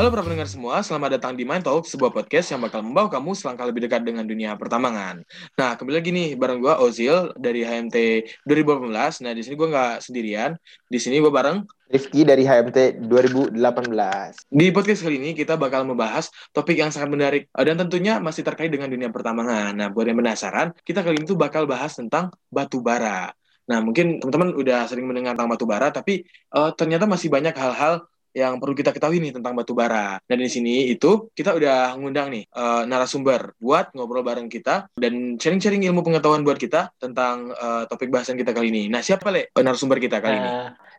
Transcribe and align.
Halo 0.00 0.08
para 0.08 0.24
pendengar 0.24 0.48
semua, 0.48 0.80
selamat 0.80 1.20
datang 1.20 1.36
di 1.36 1.44
Mind 1.44 1.60
Talk, 1.60 1.84
sebuah 1.84 2.08
podcast 2.08 2.48
yang 2.56 2.64
bakal 2.64 2.80
membawa 2.80 3.12
kamu 3.12 3.36
selangkah 3.36 3.68
lebih 3.68 3.84
dekat 3.84 4.00
dengan 4.00 4.24
dunia 4.24 4.56
pertambangan. 4.56 5.20
Nah, 5.60 5.76
kembali 5.76 6.00
lagi 6.00 6.08
nih 6.08 6.28
bareng 6.40 6.56
gue 6.56 6.72
Ozil 6.80 7.36
dari 7.36 7.60
HMT 7.68 7.96
2018. 8.48 9.20
Nah, 9.20 9.36
di 9.36 9.44
sini 9.44 9.60
gue 9.60 9.68
nggak 9.68 10.00
sendirian. 10.00 10.56
Di 10.88 10.96
sini 10.96 11.20
gue 11.20 11.28
bareng 11.28 11.68
Rifki 11.92 12.24
dari 12.24 12.48
HMT 12.48 13.04
2018. 13.12 13.60
Di 14.48 14.66
podcast 14.72 15.04
kali 15.04 15.20
ini 15.20 15.30
kita 15.36 15.60
bakal 15.60 15.84
membahas 15.84 16.32
topik 16.56 16.80
yang 16.80 16.88
sangat 16.88 17.12
menarik 17.12 17.42
eh, 17.52 17.64
dan 17.68 17.76
tentunya 17.84 18.16
masih 18.24 18.40
terkait 18.40 18.72
dengan 18.72 18.88
dunia 18.88 19.12
pertambangan. 19.12 19.76
Nah, 19.76 19.92
buat 19.92 20.08
yang 20.08 20.16
penasaran, 20.16 20.72
kita 20.80 21.04
kali 21.04 21.20
ini 21.20 21.28
tuh 21.28 21.36
bakal 21.36 21.68
bahas 21.68 21.92
tentang 21.92 22.32
batu 22.48 22.80
bara. 22.80 23.36
Nah, 23.68 23.84
mungkin 23.84 24.16
teman-teman 24.16 24.56
udah 24.56 24.88
sering 24.88 25.04
mendengar 25.04 25.36
tentang 25.36 25.52
batu 25.52 25.68
bara, 25.68 25.92
tapi 25.92 26.24
uh, 26.56 26.72
ternyata 26.72 27.04
masih 27.04 27.28
banyak 27.28 27.52
hal-hal 27.52 28.08
yang 28.34 28.62
perlu 28.62 28.74
kita 28.76 28.94
ketahui 28.94 29.18
nih 29.18 29.34
tentang 29.34 29.52
batu 29.54 29.74
bara. 29.74 30.18
Dan 30.26 30.42
di 30.42 30.50
sini 30.50 30.90
itu 30.90 31.30
kita 31.34 31.54
udah 31.54 31.98
ngundang 31.98 32.30
nih 32.30 32.44
uh, 32.54 32.86
narasumber 32.86 33.54
buat 33.58 33.90
ngobrol 33.94 34.22
bareng 34.22 34.46
kita 34.46 34.90
dan 34.94 35.36
sharing-sharing 35.36 35.82
ilmu 35.90 36.06
pengetahuan 36.06 36.46
buat 36.46 36.58
kita 36.58 36.94
tentang 36.98 37.50
uh, 37.54 37.84
topik 37.90 38.08
bahasan 38.08 38.38
kita 38.38 38.54
kali 38.54 38.70
ini. 38.70 38.82
Nah, 38.86 39.02
siapa 39.02 39.28
le 39.34 39.50
narasumber 39.54 39.98
kita 39.98 40.22
kali 40.22 40.36
nah, 40.36 40.42
ini? 40.42 40.50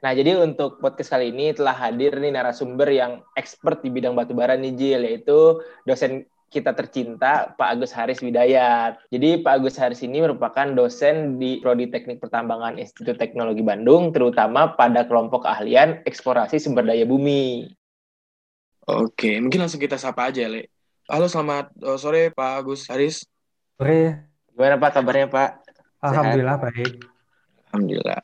Nah, 0.02 0.12
jadi 0.18 0.32
untuk 0.42 0.82
podcast 0.82 1.14
kali 1.14 1.30
ini 1.32 1.54
telah 1.54 1.78
hadir 1.78 2.18
nih 2.18 2.34
narasumber 2.34 2.90
yang 2.90 3.22
expert 3.38 3.86
di 3.86 3.94
bidang 3.94 4.18
batu 4.18 4.34
bara 4.34 4.58
nih 4.58 4.74
Jil, 4.74 5.02
yaitu 5.06 5.62
dosen 5.86 6.26
kita 6.52 6.76
tercinta 6.76 7.56
Pak 7.56 7.80
Agus 7.80 7.96
Haris 7.96 8.20
Widayat. 8.20 9.00
Jadi 9.08 9.40
Pak 9.40 9.64
Agus 9.64 9.80
Haris 9.80 10.04
ini 10.04 10.20
merupakan 10.20 10.68
dosen 10.76 11.40
di 11.40 11.64
Prodi 11.64 11.88
Teknik 11.88 12.20
Pertambangan 12.20 12.76
Institut 12.76 13.16
Teknologi 13.16 13.64
Bandung, 13.64 14.12
terutama 14.12 14.76
pada 14.76 15.08
kelompok 15.08 15.48
keahlian 15.48 16.04
eksplorasi 16.04 16.60
sumber 16.60 16.84
daya 16.84 17.08
bumi. 17.08 17.72
Oke, 18.84 19.40
mungkin 19.40 19.64
langsung 19.64 19.80
kita 19.80 19.96
sapa 19.96 20.28
aja, 20.28 20.44
Le. 20.52 20.68
Halo, 21.08 21.32
selamat 21.32 21.72
uh, 21.80 21.96
sore 21.96 22.36
Pak 22.36 22.52
Agus 22.60 22.84
Haris. 22.92 23.24
Sore. 23.80 24.28
Gimana 24.52 24.76
Pak 24.76 24.92
kabarnya 24.92 25.28
Pak? 25.32 25.50
Alhamdulillah 26.04 26.58
Sehat? 26.60 26.68
baik. 26.76 26.94
Alhamdulillah. 27.72 28.22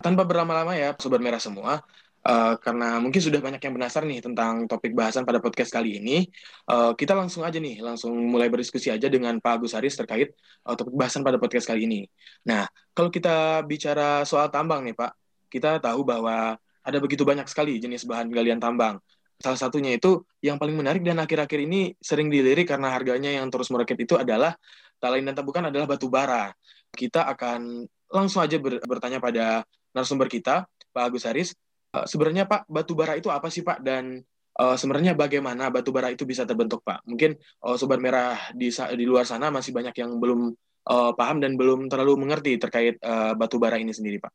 Tanpa 0.00 0.22
berlama-lama 0.24 0.72
ya, 0.72 0.96
Sobat 0.96 1.20
Merah 1.20 1.38
semua, 1.38 1.84
Uh, 2.22 2.54
karena 2.62 3.02
mungkin 3.02 3.18
sudah 3.18 3.42
banyak 3.42 3.58
yang 3.58 3.74
penasaran 3.74 4.06
nih 4.06 4.22
tentang 4.22 4.70
topik 4.70 4.94
bahasan 4.94 5.26
pada 5.26 5.42
podcast 5.42 5.74
kali 5.74 5.98
ini, 5.98 6.22
uh, 6.70 6.94
kita 6.94 7.18
langsung 7.18 7.42
aja 7.42 7.58
nih, 7.58 7.82
langsung 7.82 8.14
mulai 8.14 8.46
berdiskusi 8.46 8.94
aja 8.94 9.10
dengan 9.10 9.42
Pak 9.42 9.58
Agus 9.58 9.74
Haris 9.74 9.98
terkait 9.98 10.30
uh, 10.62 10.78
topik 10.78 10.94
bahasan 10.94 11.26
pada 11.26 11.42
podcast 11.42 11.66
kali 11.66 11.82
ini. 11.90 12.06
Nah, 12.46 12.70
kalau 12.94 13.10
kita 13.10 13.66
bicara 13.66 14.22
soal 14.22 14.54
tambang 14.54 14.86
nih 14.86 14.94
Pak, 14.94 15.12
kita 15.50 15.82
tahu 15.82 16.06
bahwa 16.06 16.54
ada 16.82 16.98
begitu 17.02 17.26
banyak 17.26 17.46
sekali 17.50 17.82
jenis 17.82 18.06
bahan 18.06 18.30
galian 18.30 18.62
tambang. 18.62 19.02
Salah 19.42 19.58
satunya 19.58 19.98
itu 19.98 20.22
yang 20.38 20.54
paling 20.62 20.78
menarik 20.78 21.02
dan 21.02 21.18
akhir-akhir 21.18 21.66
ini 21.66 21.98
sering 21.98 22.30
dilirik 22.30 22.70
karena 22.70 22.94
harganya 22.94 23.34
yang 23.34 23.50
terus 23.50 23.66
meroket 23.74 23.98
itu 23.98 24.14
adalah 24.14 24.54
tak 25.02 25.10
lain 25.10 25.26
dan 25.26 25.34
tak 25.34 25.42
bukan 25.42 25.66
adalah 25.74 25.90
batu 25.90 26.06
bara. 26.06 26.54
Kita 26.94 27.26
akan 27.26 27.82
langsung 28.14 28.46
aja 28.46 28.62
bertanya 28.62 29.18
pada 29.18 29.66
narasumber 29.90 30.30
kita, 30.30 30.70
Pak 30.94 31.02
Agus 31.10 31.26
Haris, 31.26 31.58
Uh, 31.92 32.08
sebenarnya 32.08 32.48
Pak 32.48 32.64
batu 32.72 32.96
bara 32.96 33.20
itu 33.20 33.28
apa 33.28 33.52
sih 33.52 33.60
Pak 33.60 33.84
dan 33.84 34.24
uh, 34.56 34.76
sebenarnya 34.80 35.12
bagaimana 35.12 35.68
batu 35.68 35.92
bara 35.92 36.08
itu 36.08 36.24
bisa 36.24 36.48
terbentuk 36.48 36.80
Pak? 36.80 37.04
Mungkin 37.04 37.36
uh, 37.68 37.76
sobat 37.76 38.00
merah 38.00 38.36
di 38.56 38.72
di 38.72 39.04
luar 39.04 39.28
sana 39.28 39.52
masih 39.52 39.76
banyak 39.76 39.92
yang 40.00 40.16
belum 40.16 40.56
uh, 40.88 41.12
paham 41.12 41.44
dan 41.44 41.54
belum 41.60 41.92
terlalu 41.92 42.16
mengerti 42.24 42.56
terkait 42.56 42.96
uh, 43.04 43.36
batu 43.36 43.60
bara 43.60 43.76
ini 43.76 43.92
sendiri 43.92 44.24
Pak. 44.24 44.32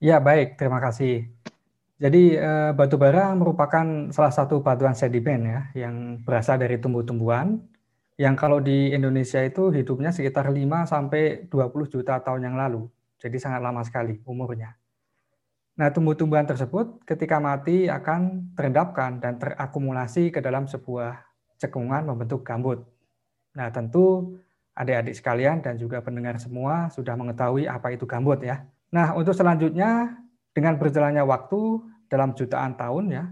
Ya 0.00 0.20
baik, 0.20 0.56
terima 0.56 0.80
kasih. 0.80 1.28
Jadi 2.00 2.36
uh, 2.36 2.72
batu 2.72 2.96
bara 2.96 3.36
merupakan 3.36 4.10
salah 4.10 4.32
satu 4.34 4.60
batuan 4.60 4.96
sedimen 4.96 5.44
ya 5.46 5.60
yang 5.86 6.20
berasal 6.26 6.58
dari 6.58 6.80
tumbuh-tumbuhan 6.80 7.62
yang 8.14 8.34
kalau 8.38 8.62
di 8.62 8.94
Indonesia 8.94 9.42
itu 9.42 9.74
hidupnya 9.74 10.14
sekitar 10.14 10.46
5 10.46 10.58
sampai 10.86 11.46
20 11.50 11.92
juta 11.92 12.18
tahun 12.22 12.46
yang 12.50 12.56
lalu. 12.58 12.86
Jadi 13.18 13.36
sangat 13.40 13.62
lama 13.62 13.82
sekali 13.82 14.20
umurnya. 14.26 14.74
Nah, 15.74 15.90
tumbuh-tumbuhan 15.90 16.46
tersebut 16.46 17.02
ketika 17.02 17.42
mati 17.42 17.90
akan 17.90 18.54
terendapkan 18.54 19.18
dan 19.18 19.42
terakumulasi 19.42 20.30
ke 20.30 20.38
dalam 20.38 20.70
sebuah 20.70 21.18
cekungan 21.58 22.06
membentuk 22.06 22.46
gambut. 22.46 22.86
Nah, 23.58 23.74
tentu 23.74 24.38
adik-adik 24.74 25.18
sekalian 25.18 25.62
dan 25.62 25.74
juga 25.74 25.98
pendengar 25.98 26.38
semua 26.38 26.90
sudah 26.94 27.18
mengetahui 27.18 27.66
apa 27.66 27.90
itu 27.90 28.06
gambut 28.06 28.42
ya. 28.42 28.62
Nah, 28.94 29.18
untuk 29.18 29.34
selanjutnya 29.34 30.14
dengan 30.54 30.78
berjalannya 30.78 31.26
waktu 31.26 31.82
dalam 32.06 32.38
jutaan 32.38 32.78
tahun 32.78 33.04
ya, 33.10 33.24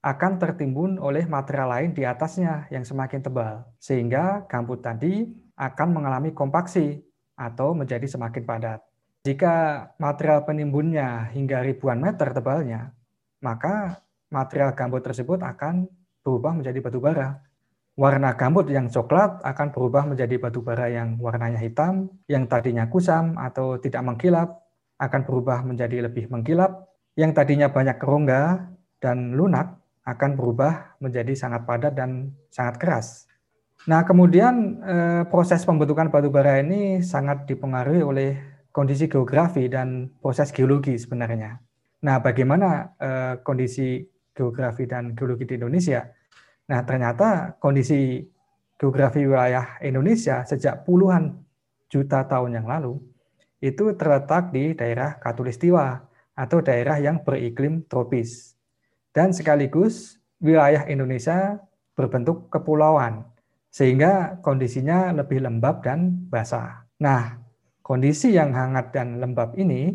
akan 0.00 0.40
tertimbun 0.40 0.96
oleh 0.96 1.28
material 1.28 1.68
lain 1.76 1.92
di 1.92 2.08
atasnya 2.08 2.64
yang 2.72 2.84
semakin 2.88 3.20
tebal. 3.20 3.68
Sehingga 3.76 4.48
gambut 4.48 4.80
tadi 4.80 5.28
akan 5.60 5.88
mengalami 5.92 6.32
kompaksi 6.32 7.04
atau 7.36 7.76
menjadi 7.76 8.08
semakin 8.08 8.44
padat. 8.48 8.80
Jika 9.20 9.84
material 10.00 10.48
penimbunnya 10.48 11.28
hingga 11.36 11.60
ribuan 11.60 12.00
meter 12.00 12.32
tebalnya, 12.32 12.96
maka 13.44 14.00
material 14.32 14.72
gambut 14.72 15.04
tersebut 15.04 15.44
akan 15.44 15.84
berubah 16.24 16.56
menjadi 16.56 16.80
batu 16.80 17.04
bara. 17.04 17.44
Warna 18.00 18.32
gambut 18.32 18.72
yang 18.72 18.88
coklat 18.88 19.44
akan 19.44 19.76
berubah 19.76 20.08
menjadi 20.08 20.40
batu 20.40 20.64
bara 20.64 20.88
yang 20.88 21.20
warnanya 21.20 21.60
hitam, 21.60 22.08
yang 22.32 22.48
tadinya 22.48 22.88
kusam 22.88 23.36
atau 23.36 23.76
tidak 23.76 24.00
mengkilap 24.00 24.56
akan 24.96 25.20
berubah 25.28 25.68
menjadi 25.68 26.08
lebih 26.08 26.32
mengkilap, 26.32 26.88
yang 27.12 27.36
tadinya 27.36 27.68
banyak 27.68 28.00
kerongga 28.00 28.72
dan 29.04 29.36
lunak 29.36 29.76
akan 30.08 30.32
berubah 30.32 30.96
menjadi 30.96 31.36
sangat 31.36 31.68
padat 31.68 31.92
dan 31.92 32.32
sangat 32.48 32.80
keras. 32.80 33.28
Nah, 33.84 34.00
kemudian 34.04 34.80
eh, 34.80 35.22
proses 35.28 35.60
pembentukan 35.68 36.08
batu 36.08 36.32
bara 36.32 36.60
ini 36.64 37.04
sangat 37.04 37.44
dipengaruhi 37.44 38.00
oleh 38.00 38.49
kondisi 38.70 39.10
geografi 39.10 39.66
dan 39.66 40.10
proses 40.22 40.54
geologi 40.54 40.94
sebenarnya. 40.98 41.58
Nah, 42.00 42.16
bagaimana 42.22 42.96
uh, 42.96 43.34
kondisi 43.44 44.00
geografi 44.32 44.88
dan 44.88 45.12
geologi 45.12 45.44
di 45.44 45.54
Indonesia? 45.60 46.06
Nah, 46.70 46.80
ternyata 46.86 47.58
kondisi 47.58 48.24
geografi 48.80 49.26
wilayah 49.26 49.76
Indonesia 49.84 50.46
sejak 50.46 50.88
puluhan 50.88 51.36
juta 51.90 52.24
tahun 52.24 52.62
yang 52.62 52.66
lalu 52.70 52.96
itu 53.60 53.92
terletak 53.98 54.54
di 54.54 54.72
daerah 54.72 55.20
Katulistiwa 55.20 56.00
atau 56.32 56.64
daerah 56.64 56.96
yang 56.96 57.20
beriklim 57.20 57.84
tropis. 57.84 58.56
Dan 59.12 59.36
sekaligus 59.36 60.16
wilayah 60.40 60.88
Indonesia 60.88 61.60
berbentuk 61.92 62.48
kepulauan 62.48 63.28
sehingga 63.68 64.40
kondisinya 64.40 65.12
lebih 65.12 65.44
lembab 65.44 65.84
dan 65.84 66.26
basah. 66.32 66.88
Nah, 66.96 67.39
Kondisi 67.90 68.30
yang 68.30 68.54
hangat 68.54 68.94
dan 68.94 69.18
lembab 69.18 69.58
ini 69.58 69.90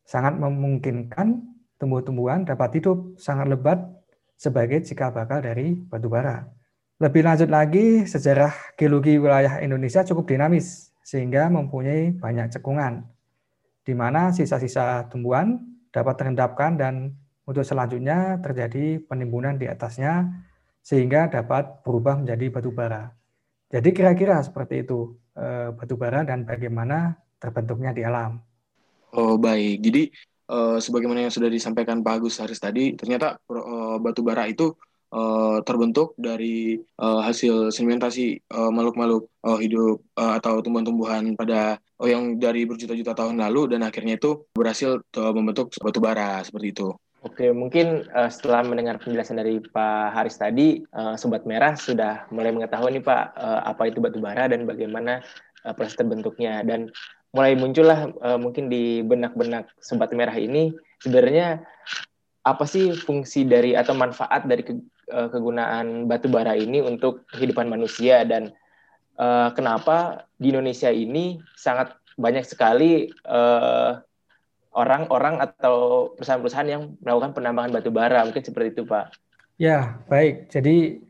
sangat 0.00 0.40
memungkinkan 0.40 1.44
tumbuh-tumbuhan 1.76 2.48
dapat 2.48 2.80
hidup 2.80 3.20
sangat 3.20 3.52
lebat 3.52 3.84
sebagai 4.32 4.80
cikal 4.80 5.12
bakal 5.12 5.44
dari 5.44 5.76
batu 5.76 6.08
bara. 6.08 6.48
Lebih 7.04 7.20
lanjut 7.20 7.52
lagi, 7.52 8.08
sejarah 8.08 8.48
geologi 8.80 9.20
wilayah 9.20 9.60
Indonesia 9.60 10.00
cukup 10.08 10.24
dinamis 10.24 10.96
sehingga 11.04 11.52
mempunyai 11.52 12.16
banyak 12.16 12.48
cekungan, 12.48 13.04
di 13.84 13.92
mana 13.92 14.32
sisa-sisa 14.32 15.12
tumbuhan 15.12 15.60
dapat 15.92 16.16
terendapkan 16.16 16.80
dan 16.80 17.12
untuk 17.44 17.60
selanjutnya 17.60 18.40
terjadi 18.40 19.04
penimbunan 19.04 19.60
di 19.60 19.68
atasnya 19.68 20.32
sehingga 20.80 21.28
dapat 21.28 21.84
berubah 21.84 22.24
menjadi 22.24 22.48
batu 22.48 22.72
bara. 22.72 23.12
Jadi 23.68 23.92
kira-kira 23.92 24.40
seperti 24.40 24.80
itu 24.88 25.12
eh, 25.36 25.76
batu 25.76 26.00
bara 26.00 26.24
dan 26.24 26.48
bagaimana 26.48 27.20
terbentuknya 27.44 27.92
di 27.92 28.02
alam. 28.02 28.40
Oh 29.14 29.38
baik, 29.38 29.84
jadi 29.84 30.02
uh, 30.50 30.80
sebagaimana 30.80 31.28
yang 31.28 31.34
sudah 31.34 31.46
disampaikan 31.52 32.02
Pak 32.02 32.14
Agus 32.18 32.40
Haris 32.42 32.58
tadi, 32.58 32.96
ternyata 32.98 33.38
uh, 33.46 34.00
batu 34.02 34.26
bara 34.26 34.48
itu 34.50 34.74
uh, 35.14 35.62
terbentuk 35.62 36.18
dari 36.18 36.82
uh, 36.98 37.22
hasil 37.22 37.70
sedimentasi 37.70 38.42
uh, 38.50 38.70
makhluk-makhluk 38.74 39.30
uh, 39.46 39.58
hidup 39.62 40.02
uh, 40.18 40.40
atau 40.42 40.58
tumbuhan-tumbuhan 40.58 41.38
pada 41.38 41.78
oh, 42.02 42.10
yang 42.10 42.42
dari 42.42 42.66
berjuta-juta 42.66 43.14
tahun 43.14 43.38
lalu 43.38 43.76
dan 43.76 43.86
akhirnya 43.86 44.18
itu 44.18 44.42
berhasil 44.52 44.98
uh, 45.14 45.32
membentuk 45.32 45.70
batu 45.78 46.02
bara 46.02 46.42
seperti 46.42 46.74
itu. 46.74 46.88
Oke, 47.24 47.48
mungkin 47.56 48.04
uh, 48.12 48.28
setelah 48.28 48.60
mendengar 48.68 49.00
penjelasan 49.00 49.40
dari 49.40 49.56
Pak 49.56 50.12
Haris 50.12 50.36
tadi, 50.36 50.84
uh, 50.92 51.16
Sobat 51.16 51.48
Merah 51.48 51.72
sudah 51.72 52.28
mulai 52.28 52.52
mengetahui 52.52 53.00
nih 53.00 53.04
Pak, 53.04 53.24
uh, 53.32 53.60
apa 53.64 53.88
itu 53.88 53.96
batu 53.96 54.20
bara 54.20 54.44
dan 54.44 54.68
bagaimana 54.68 55.24
uh, 55.64 55.72
proses 55.72 55.96
terbentuknya. 55.96 56.60
Dan 56.60 56.92
mulai 57.34 57.58
muncullah 57.58 58.14
uh, 58.22 58.38
mungkin 58.38 58.70
di 58.70 59.02
benak-benak 59.02 59.66
Sobat 59.82 60.14
Merah 60.14 60.38
ini 60.38 60.70
sebenarnya 61.02 61.66
apa 62.46 62.64
sih 62.64 62.94
fungsi 62.94 63.42
dari 63.42 63.74
atau 63.74 63.98
manfaat 63.98 64.46
dari 64.46 64.62
ke, 64.62 64.78
uh, 65.10 65.28
kegunaan 65.28 66.06
batu 66.06 66.30
bara 66.30 66.54
ini 66.54 66.78
untuk 66.78 67.26
kehidupan 67.34 67.66
manusia 67.66 68.22
dan 68.22 68.54
uh, 69.18 69.50
kenapa 69.50 70.30
di 70.38 70.54
Indonesia 70.54 70.94
ini 70.94 71.42
sangat 71.58 71.98
banyak 72.14 72.46
sekali 72.46 73.10
orang-orang 74.70 75.42
uh, 75.42 75.50
atau 75.50 75.76
perusahaan-perusahaan 76.14 76.70
yang 76.70 76.94
melakukan 77.02 77.34
penambangan 77.34 77.74
batu 77.74 77.90
bara 77.90 78.22
mungkin 78.22 78.46
seperti 78.46 78.78
itu 78.78 78.86
Pak. 78.86 79.10
Ya, 79.58 79.98
baik. 80.06 80.54
Jadi 80.54 81.02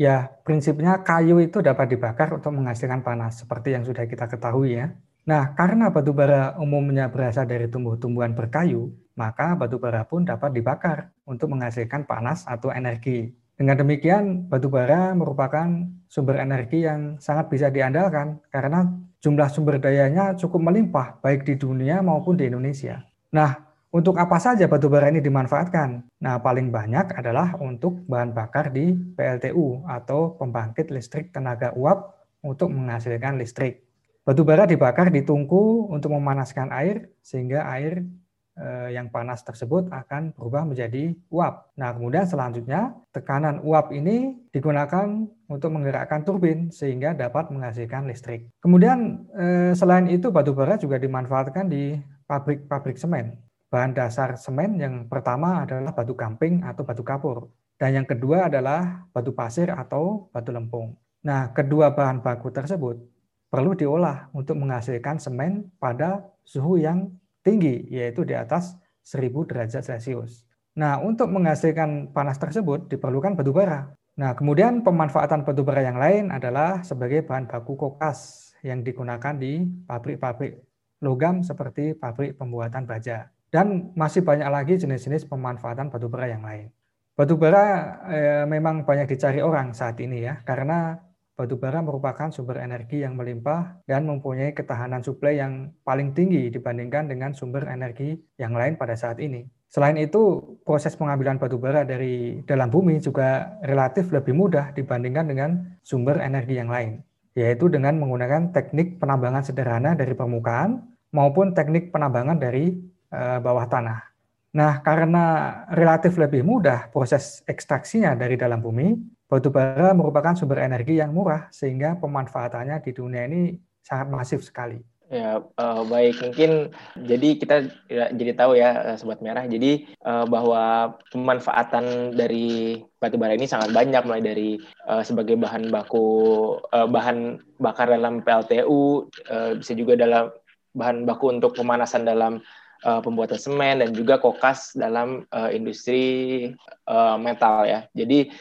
ya 0.00 0.32
prinsipnya 0.44 1.04
kayu 1.04 1.36
itu 1.44 1.60
dapat 1.60 1.92
dibakar 1.92 2.32
untuk 2.32 2.56
menghasilkan 2.56 3.04
panas 3.04 3.44
seperti 3.44 3.76
yang 3.76 3.84
sudah 3.84 4.08
kita 4.08 4.24
ketahui 4.24 4.80
ya. 4.80 4.96
Nah, 5.22 5.54
karena 5.54 5.94
batu 5.94 6.10
bara 6.10 6.58
umumnya 6.58 7.06
berasal 7.06 7.46
dari 7.46 7.70
tumbuh-tumbuhan 7.70 8.34
berkayu, 8.34 8.90
maka 9.14 9.54
batu 9.54 9.78
bara 9.78 10.02
pun 10.02 10.26
dapat 10.26 10.50
dibakar 10.50 11.14
untuk 11.22 11.54
menghasilkan 11.54 12.10
panas 12.10 12.42
atau 12.50 12.74
energi. 12.74 13.30
Dengan 13.54 13.78
demikian, 13.78 14.50
batu 14.50 14.66
bara 14.66 15.14
merupakan 15.14 15.68
sumber 16.10 16.42
energi 16.42 16.82
yang 16.82 17.22
sangat 17.22 17.46
bisa 17.54 17.70
diandalkan 17.70 18.42
karena 18.50 18.90
jumlah 19.22 19.46
sumber 19.46 19.78
dayanya 19.78 20.34
cukup 20.34 20.58
melimpah 20.58 21.22
baik 21.22 21.46
di 21.46 21.54
dunia 21.54 22.02
maupun 22.02 22.34
di 22.34 22.50
Indonesia. 22.50 23.06
Nah, 23.30 23.54
untuk 23.94 24.18
apa 24.18 24.42
saja 24.42 24.66
batu 24.66 24.90
bara 24.90 25.12
ini 25.12 25.22
dimanfaatkan? 25.22 26.18
Nah, 26.18 26.42
paling 26.42 26.74
banyak 26.74 27.14
adalah 27.14 27.54
untuk 27.62 28.02
bahan 28.10 28.34
bakar 28.34 28.74
di 28.74 28.90
PLTU 28.90 29.86
atau 29.86 30.34
pembangkit 30.34 30.90
listrik 30.90 31.30
tenaga 31.30 31.70
uap 31.78 32.10
untuk 32.42 32.74
menghasilkan 32.74 33.38
listrik. 33.38 33.91
Batu 34.22 34.46
bara 34.46 34.70
dibakar 34.70 35.10
di 35.10 35.26
tungku 35.26 35.90
untuk 35.90 36.14
memanaskan 36.14 36.70
air 36.70 37.10
sehingga 37.26 37.66
air 37.74 38.06
eh, 38.54 38.94
yang 38.94 39.10
panas 39.10 39.42
tersebut 39.42 39.90
akan 39.90 40.30
berubah 40.38 40.62
menjadi 40.62 41.18
uap. 41.26 41.74
Nah, 41.74 41.90
kemudian 41.90 42.22
selanjutnya 42.22 42.94
tekanan 43.10 43.58
uap 43.66 43.90
ini 43.90 44.38
digunakan 44.54 45.26
untuk 45.50 45.74
menggerakkan 45.74 46.22
turbin 46.22 46.70
sehingga 46.70 47.18
dapat 47.18 47.50
menghasilkan 47.50 48.06
listrik. 48.06 48.46
Kemudian 48.62 49.26
eh, 49.34 49.74
selain 49.74 50.06
itu 50.06 50.30
batu 50.30 50.54
bara 50.54 50.78
juga 50.78 51.02
dimanfaatkan 51.02 51.66
di 51.66 51.98
pabrik-pabrik 52.30 53.02
semen. 53.02 53.42
Bahan 53.74 53.90
dasar 53.90 54.38
semen 54.38 54.78
yang 54.78 55.10
pertama 55.10 55.66
adalah 55.66 55.90
batu 55.90 56.14
gamping 56.14 56.62
atau 56.62 56.86
batu 56.86 57.02
kapur. 57.02 57.50
Dan 57.74 57.98
yang 57.98 58.06
kedua 58.06 58.46
adalah 58.46 59.02
batu 59.10 59.34
pasir 59.34 59.66
atau 59.74 60.30
batu 60.30 60.54
lempung. 60.54 60.94
Nah, 61.26 61.50
kedua 61.50 61.90
bahan 61.90 62.22
baku 62.22 62.54
tersebut 62.54 63.11
perlu 63.52 63.76
diolah 63.76 64.32
untuk 64.32 64.56
menghasilkan 64.56 65.20
semen 65.20 65.68
pada 65.76 66.24
suhu 66.40 66.80
yang 66.80 67.12
tinggi, 67.44 67.84
yaitu 67.92 68.24
di 68.24 68.32
atas 68.32 68.80
1000 69.04 69.44
derajat 69.44 69.84
Celcius. 69.84 70.48
Nah, 70.72 70.96
untuk 71.04 71.28
menghasilkan 71.28 72.16
panas 72.16 72.40
tersebut 72.40 72.88
diperlukan 72.88 73.36
batu 73.36 73.52
bara. 73.52 73.92
Nah, 74.16 74.32
kemudian 74.32 74.80
pemanfaatan 74.80 75.44
batu 75.44 75.60
bara 75.68 75.84
yang 75.84 76.00
lain 76.00 76.32
adalah 76.32 76.80
sebagai 76.80 77.28
bahan 77.28 77.44
baku 77.44 77.76
kokas 77.76 78.52
yang 78.64 78.80
digunakan 78.80 79.36
di 79.36 79.68
pabrik-pabrik 79.84 80.64
logam 81.04 81.44
seperti 81.44 81.92
pabrik 81.92 82.40
pembuatan 82.40 82.88
baja. 82.88 83.28
Dan 83.52 83.92
masih 83.92 84.24
banyak 84.24 84.48
lagi 84.48 84.80
jenis-jenis 84.80 85.28
pemanfaatan 85.28 85.92
batu 85.92 86.08
bara 86.08 86.32
yang 86.32 86.40
lain. 86.40 86.72
Batu 87.12 87.36
bara 87.36 88.00
eh, 88.08 88.44
memang 88.48 88.88
banyak 88.88 89.12
dicari 89.12 89.44
orang 89.44 89.76
saat 89.76 90.00
ini 90.00 90.24
ya, 90.24 90.40
karena 90.40 90.96
batu 91.32 91.56
bara 91.56 91.80
merupakan 91.80 92.28
sumber 92.30 92.60
energi 92.60 93.02
yang 93.02 93.18
melimpah 93.18 93.82
dan 93.88 94.04
mempunyai 94.04 94.52
ketahanan 94.52 95.00
suplai 95.00 95.40
yang 95.40 95.72
paling 95.82 96.12
tinggi 96.12 96.52
dibandingkan 96.52 97.08
dengan 97.08 97.32
sumber 97.32 97.66
energi 97.68 98.16
yang 98.36 98.52
lain 98.52 98.76
pada 98.76 98.94
saat 98.94 99.18
ini. 99.18 99.48
Selain 99.72 99.96
itu, 99.96 100.56
proses 100.68 100.92
pengambilan 100.92 101.40
batu 101.40 101.56
bara 101.56 101.82
dari 101.82 102.44
dalam 102.44 102.68
bumi 102.68 103.00
juga 103.00 103.56
relatif 103.64 104.12
lebih 104.12 104.36
mudah 104.36 104.76
dibandingkan 104.76 105.26
dengan 105.32 105.50
sumber 105.80 106.20
energi 106.20 106.60
yang 106.60 106.68
lain, 106.68 107.00
yaitu 107.32 107.72
dengan 107.72 107.96
menggunakan 107.96 108.52
teknik 108.52 109.00
penambangan 109.00 109.48
sederhana 109.48 109.96
dari 109.96 110.12
permukaan 110.12 110.84
maupun 111.16 111.56
teknik 111.56 111.88
penambangan 111.88 112.36
dari 112.36 112.92
Eh, 113.12 113.38
bawah 113.44 113.68
tanah. 113.68 114.08
Nah, 114.56 114.80
karena 114.80 115.24
relatif 115.68 116.16
lebih 116.16 116.40
mudah 116.40 116.88
proses 116.88 117.44
ekstraksinya 117.44 118.16
dari 118.16 118.40
dalam 118.40 118.56
bumi, 118.64 118.96
batu 119.32 119.48
bara 119.48 119.96
merupakan 119.96 120.36
sumber 120.36 120.60
energi 120.60 121.00
yang 121.00 121.16
murah 121.16 121.48
sehingga 121.48 121.96
pemanfaatannya 121.96 122.84
di 122.84 122.92
dunia 122.92 123.24
ini 123.24 123.56
sangat 123.80 124.12
masif 124.12 124.44
sekali. 124.44 124.76
Ya, 125.08 125.40
uh, 125.40 125.84
baik. 125.88 126.20
Mungkin 126.20 126.72
jadi 127.04 127.28
kita 127.40 127.56
ya, 127.88 128.12
jadi 128.12 128.32
tahu 128.32 128.56
ya, 128.56 128.92
eh, 128.92 128.96
Sobat 128.96 129.20
Merah. 129.24 129.44
Jadi 129.44 129.88
uh, 130.04 130.24
bahwa 130.24 130.96
pemanfaatan 131.12 132.16
dari 132.16 132.80
batu 132.96 133.20
bara 133.20 133.36
ini 133.36 133.44
sangat 133.44 133.76
banyak, 133.76 134.04
mulai 134.08 134.24
dari 134.24 134.56
uh, 134.88 135.04
sebagai 135.04 135.36
bahan 135.36 135.68
baku, 135.68 136.56
uh, 136.72 136.88
bahan 136.88 137.44
bakar 137.60 137.92
dalam 137.92 138.24
PLTU, 138.24 139.08
uh, 139.28 139.52
bisa 139.60 139.72
juga 139.76 140.00
dalam 140.00 140.32
bahan 140.72 141.04
baku 141.04 141.28
untuk 141.36 141.60
pemanasan 141.60 142.08
dalam 142.08 142.40
uh, 142.88 143.00
pembuatan 143.04 143.36
semen 143.36 143.84
dan 143.84 143.92
juga 143.92 144.16
kokas 144.16 144.72
dalam 144.80 145.28
uh, 145.28 145.52
industri 145.52 146.48
uh, 146.88 147.20
metal 147.20 147.68
ya. 147.68 147.84
Jadi 147.92 148.32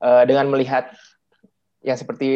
uh, 0.00 0.24
dengan 0.28 0.50
melihat 0.50 0.92
yang 1.86 1.96
seperti 1.96 2.28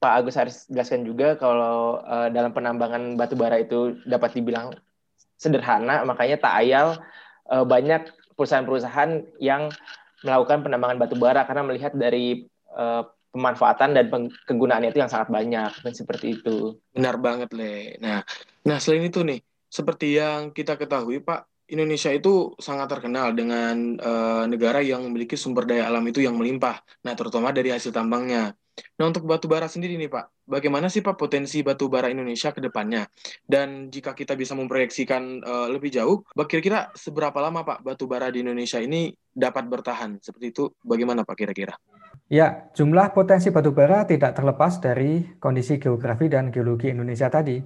Pak 0.00 0.12
Agus 0.24 0.36
harus 0.36 0.64
jelaskan 0.68 1.04
juga 1.04 1.36
kalau 1.36 2.00
uh, 2.04 2.32
dalam 2.32 2.56
penambangan 2.56 3.20
batu 3.20 3.36
bara 3.36 3.60
itu 3.60 4.00
dapat 4.08 4.32
dibilang 4.32 4.72
sederhana, 5.36 6.04
makanya 6.08 6.40
tak 6.40 6.54
ayal 6.64 7.00
uh, 7.52 7.64
banyak 7.64 8.08
perusahaan-perusahaan 8.36 9.24
yang 9.40 9.68
melakukan 10.24 10.64
penambangan 10.64 11.00
batu 11.00 11.16
bara 11.16 11.44
karena 11.44 11.64
melihat 11.64 11.92
dari 11.92 12.48
uh, 12.72 13.04
pemanfaatan 13.30 13.94
dan 13.94 14.04
kegunaannya 14.48 14.90
itu 14.90 15.00
yang 15.04 15.12
sangat 15.12 15.28
banyak 15.30 15.72
dan 15.84 15.92
seperti 15.92 16.40
itu. 16.40 16.80
Benar 16.96 17.20
banget, 17.20 17.52
Le. 17.54 18.00
Nah, 18.02 18.24
nah 18.66 18.76
selain 18.82 19.06
itu 19.06 19.22
nih, 19.22 19.38
seperti 19.70 20.18
yang 20.18 20.50
kita 20.50 20.74
ketahui, 20.74 21.22
Pak, 21.22 21.46
Indonesia 21.70 22.10
itu 22.10 22.58
sangat 22.58 22.90
terkenal 22.90 23.30
dengan 23.30 23.94
uh, 24.02 24.44
negara 24.50 24.82
yang 24.82 25.06
memiliki 25.06 25.38
sumber 25.38 25.64
daya 25.64 25.86
alam 25.86 26.02
itu 26.10 26.18
yang 26.18 26.34
melimpah. 26.34 26.82
Nah, 27.06 27.14
terutama 27.14 27.54
dari 27.54 27.70
hasil 27.70 27.94
tambangnya. 27.94 28.52
Nah, 28.96 29.06
untuk 29.12 29.28
batu 29.28 29.46
bara 29.46 29.68
sendiri 29.68 29.94
nih, 29.94 30.08
Pak, 30.08 30.48
bagaimana 30.48 30.88
sih 30.88 31.04
Pak 31.04 31.14
potensi 31.14 31.60
batu 31.60 31.86
bara 31.86 32.08
Indonesia 32.08 32.50
ke 32.50 32.58
depannya? 32.64 33.06
Dan 33.44 33.92
jika 33.92 34.16
kita 34.16 34.34
bisa 34.34 34.56
memproyeksikan 34.56 35.44
uh, 35.44 35.68
lebih 35.70 35.92
jauh, 35.92 36.24
kira-kira 36.48 36.90
seberapa 36.96 37.38
lama 37.38 37.62
Pak 37.62 37.86
batu 37.86 38.10
bara 38.10 38.32
di 38.32 38.42
Indonesia 38.42 38.80
ini 38.80 39.12
dapat 39.30 39.68
bertahan? 39.68 40.18
Seperti 40.18 40.50
itu, 40.50 40.64
bagaimana 40.82 41.22
Pak 41.22 41.36
kira-kira? 41.38 41.76
Ya, 42.30 42.70
jumlah 42.78 43.10
potensi 43.10 43.50
batu 43.50 43.74
bara 43.74 44.06
tidak 44.06 44.38
terlepas 44.38 44.78
dari 44.78 45.38
kondisi 45.42 45.82
geografi 45.82 46.30
dan 46.30 46.54
geologi 46.54 46.90
Indonesia 46.90 47.26
tadi. 47.26 47.58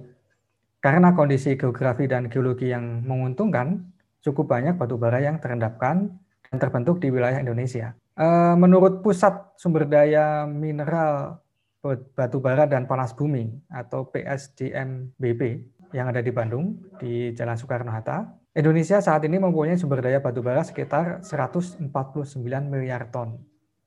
Karena 0.81 1.17
kondisi 1.17 1.57
geografi 1.57 2.05
dan 2.05 2.29
geologi 2.29 2.69
yang 2.69 3.01
menguntungkan, 3.05 3.94
cukup 4.25 4.49
banyak 4.49 4.73
batu 4.73 4.97
bara 4.97 5.21
yang 5.21 5.37
terendapkan 5.37 6.09
dan 6.49 6.57
terbentuk 6.57 6.97
di 6.97 7.13
wilayah 7.13 7.37
Indonesia. 7.37 7.93
Eh, 8.17 8.55
menurut 8.57 9.05
Pusat 9.05 9.59
Sumber 9.61 9.85
Daya 9.85 10.49
Mineral 10.49 11.37
Batu 12.17 12.41
Bara 12.41 12.65
dan 12.65 12.89
Panas 12.89 13.13
Bumi 13.13 13.45
atau 13.69 14.09
PSDMBP 14.09 15.61
yang 15.93 16.09
ada 16.09 16.23
di 16.23 16.33
Bandung 16.33 16.81
di 16.97 17.29
Jalan 17.37 17.53
Soekarno-Hatta, 17.53 18.25
Indonesia 18.57 18.97
saat 19.03 19.21
ini 19.27 19.37
mempunyai 19.37 19.77
sumber 19.77 20.01
daya 20.01 20.23
batu 20.23 20.39
bara 20.39 20.63
sekitar 20.63 21.21
149 21.21 21.85
miliar 22.71 23.11
ton 23.11 23.37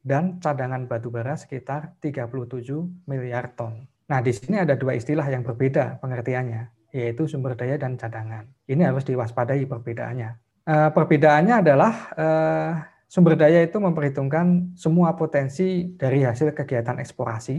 dan 0.04 0.38
cadangan 0.38 0.84
batu 0.86 1.10
bara 1.10 1.34
sekitar 1.34 1.96
37 1.98 3.08
miliar 3.08 3.56
ton. 3.56 3.88
Nah, 4.06 4.20
di 4.20 4.30
sini 4.30 4.60
ada 4.60 4.76
dua 4.76 4.94
istilah 4.94 5.24
yang 5.26 5.42
berbeda 5.42 5.98
pengertiannya 6.04 6.77
yaitu 6.92 7.28
sumber 7.28 7.54
daya 7.54 7.76
dan 7.76 7.94
cadangan. 8.00 8.48
Ini 8.64 8.88
harus 8.88 9.04
diwaspadai 9.04 9.64
perbedaannya. 9.68 10.30
Uh, 10.68 10.90
perbedaannya 10.92 11.54
adalah 11.64 11.92
uh, 12.16 12.70
sumber 13.08 13.36
daya 13.36 13.64
itu 13.64 13.80
memperhitungkan 13.80 14.76
semua 14.76 15.16
potensi 15.16 15.96
dari 15.96 16.24
hasil 16.24 16.52
kegiatan 16.52 17.00
eksplorasi, 17.00 17.56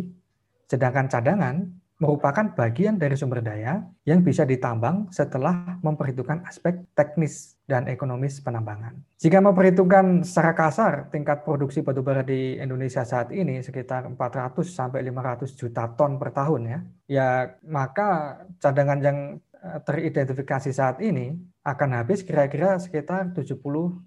sedangkan 0.70 1.10
cadangan 1.10 1.56
merupakan 2.00 2.56
bagian 2.56 2.96
dari 2.96 3.20
sumber 3.20 3.44
daya 3.44 3.84
yang 4.08 4.24
bisa 4.24 4.48
ditambang 4.48 5.12
setelah 5.12 5.76
memperhitungkan 5.84 6.48
aspek 6.48 6.88
teknis 6.96 7.60
dan 7.68 7.92
ekonomis 7.92 8.40
penambangan. 8.40 8.96
Jika 9.20 9.44
memperhitungkan 9.44 10.24
secara 10.24 10.56
kasar 10.56 10.94
tingkat 11.12 11.44
produksi 11.44 11.84
batubara 11.84 12.24
di 12.24 12.56
Indonesia 12.56 13.04
saat 13.04 13.36
ini 13.36 13.60
sekitar 13.60 14.08
400 14.08 14.64
sampai 14.64 15.04
500 15.04 15.60
juta 15.60 15.92
ton 16.00 16.16
per 16.16 16.32
tahun 16.32 16.62
ya, 16.64 16.80
ya 17.12 17.30
maka 17.68 18.42
cadangan 18.64 19.00
yang 19.04 19.18
eh, 19.60 19.80
teridentifikasi 19.84 20.72
saat 20.72 21.04
ini 21.04 21.36
akan 21.68 22.00
habis 22.00 22.24
kira-kira 22.24 22.80
sekitar 22.80 23.36
70 23.36 23.60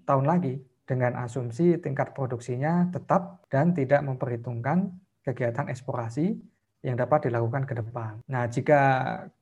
tahun 0.03 0.25
lagi 0.25 0.57
dengan 0.83 1.15
asumsi 1.21 1.77
tingkat 1.77 2.17
produksinya 2.17 2.89
tetap 2.89 3.45
dan 3.53 3.71
tidak 3.71 4.01
memperhitungkan 4.01 4.91
kegiatan 5.23 5.71
eksplorasi 5.71 6.35
yang 6.83 6.99
dapat 6.99 7.31
dilakukan 7.31 7.63
ke 7.63 7.73
depan. 7.79 8.19
Nah, 8.27 8.43
jika 8.51 8.79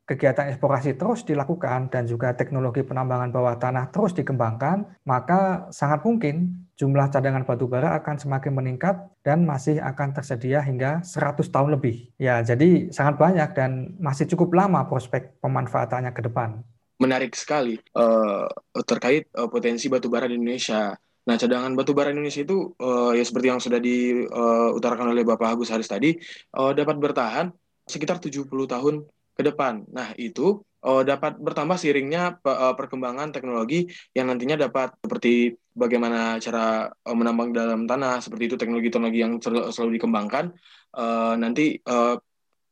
kegiatan 0.06 0.54
eksplorasi 0.54 0.94
terus 0.94 1.26
dilakukan 1.26 1.90
dan 1.90 2.06
juga 2.06 2.38
teknologi 2.38 2.86
penambangan 2.86 3.34
bawah 3.34 3.58
tanah 3.58 3.90
terus 3.90 4.14
dikembangkan, 4.14 4.86
maka 5.10 5.66
sangat 5.74 6.06
mungkin 6.06 6.68
jumlah 6.78 7.10
cadangan 7.10 7.46
batu 7.46 7.66
bara 7.66 7.98
akan 7.98 8.22
semakin 8.22 8.54
meningkat 8.54 8.96
dan 9.26 9.46
masih 9.46 9.82
akan 9.82 10.14
tersedia 10.14 10.62
hingga 10.62 11.02
100 11.02 11.46
tahun 11.50 11.78
lebih. 11.78 12.14
Ya, 12.22 12.46
jadi 12.46 12.94
sangat 12.94 13.18
banyak 13.18 13.50
dan 13.58 13.98
masih 13.98 14.30
cukup 14.30 14.54
lama 14.54 14.86
prospek 14.86 15.42
pemanfaatannya 15.42 16.14
ke 16.14 16.22
depan. 16.26 16.62
Menarik 17.02 17.34
sekali 17.34 17.82
uh, 17.98 18.46
terkait 18.86 19.26
uh, 19.34 19.50
potensi 19.50 19.90
batu 19.90 20.06
bara 20.06 20.30
di 20.30 20.38
Indonesia. 20.38 20.94
Nah, 21.22 21.36
cadangan 21.38 21.72
batu 21.78 21.94
bara 21.94 22.10
Indonesia 22.10 22.42
itu 22.42 22.74
uh, 22.82 23.14
ya 23.14 23.22
seperti 23.22 23.48
yang 23.54 23.62
sudah 23.62 23.78
diutarakan 23.78 25.14
oleh 25.14 25.22
Bapak 25.22 25.54
Agus 25.54 25.70
Haris 25.70 25.86
tadi 25.86 26.18
uh, 26.58 26.74
dapat 26.74 26.98
bertahan 26.98 27.54
sekitar 27.86 28.18
70 28.18 28.50
tahun 28.50 29.06
ke 29.38 29.42
depan. 29.46 29.86
Nah, 29.94 30.18
itu 30.18 30.66
uh, 30.82 31.04
dapat 31.06 31.38
bertambah 31.38 31.78
seiringnya 31.78 32.42
uh, 32.42 32.74
perkembangan 32.74 33.30
teknologi 33.30 33.86
yang 34.18 34.34
nantinya 34.34 34.66
dapat 34.66 34.98
seperti 34.98 35.54
bagaimana 35.78 36.42
cara 36.42 36.90
uh, 36.90 37.16
menambang 37.16 37.54
dalam 37.54 37.86
tanah, 37.86 38.18
seperti 38.20 38.52
itu 38.52 38.56
teknologi-teknologi 38.58 39.20
yang 39.22 39.34
selalu 39.42 40.02
dikembangkan 40.02 40.52
uh, 40.98 41.38
nanti 41.38 41.78
uh, 41.86 42.18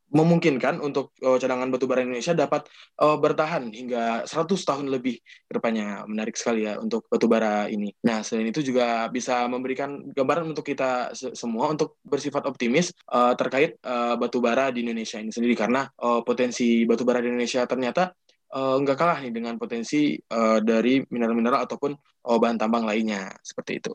memungkinkan 0.09 0.81
untuk 0.81 1.13
uh, 1.21 1.37
cadangan 1.37 1.69
batubara 1.69 2.01
Indonesia 2.01 2.33
dapat 2.33 2.65
uh, 3.01 3.17
bertahan 3.17 3.69
hingga 3.69 4.25
100 4.25 4.49
tahun 4.49 4.85
lebih 4.89 5.21
ke 5.21 5.51
depannya. 5.53 6.05
Menarik 6.09 6.33
sekali 6.33 6.65
ya 6.65 6.81
untuk 6.81 7.05
batubara 7.07 7.69
ini. 7.69 7.93
Nah, 8.05 8.25
selain 8.25 8.49
itu 8.49 8.65
juga 8.65 9.05
bisa 9.13 9.45
memberikan 9.45 10.09
gambaran 10.09 10.49
untuk 10.49 10.65
kita 10.65 11.13
semua 11.13 11.69
untuk 11.69 12.01
bersifat 12.01 12.49
optimis 12.49 12.89
uh, 13.13 13.37
terkait 13.37 13.77
uh, 13.85 14.17
batubara 14.17 14.73
di 14.73 14.81
Indonesia 14.81 15.21
ini 15.21 15.29
sendiri 15.29 15.53
karena 15.53 15.85
uh, 16.01 16.25
potensi 16.25 16.83
batubara 16.89 17.21
di 17.21 17.29
Indonesia 17.29 17.65
ternyata 17.69 18.09
uh, 18.53 18.75
nggak 18.81 18.97
kalah 18.97 19.17
nih 19.21 19.33
dengan 19.33 19.55
potensi 19.61 20.17
uh, 20.17 20.57
dari 20.61 21.01
mineral-mineral 21.05 21.69
ataupun 21.69 21.91
uh, 22.25 22.37
bahan 22.41 22.57
tambang 22.57 22.85
lainnya 22.85 23.29
seperti 23.45 23.81
itu. 23.81 23.93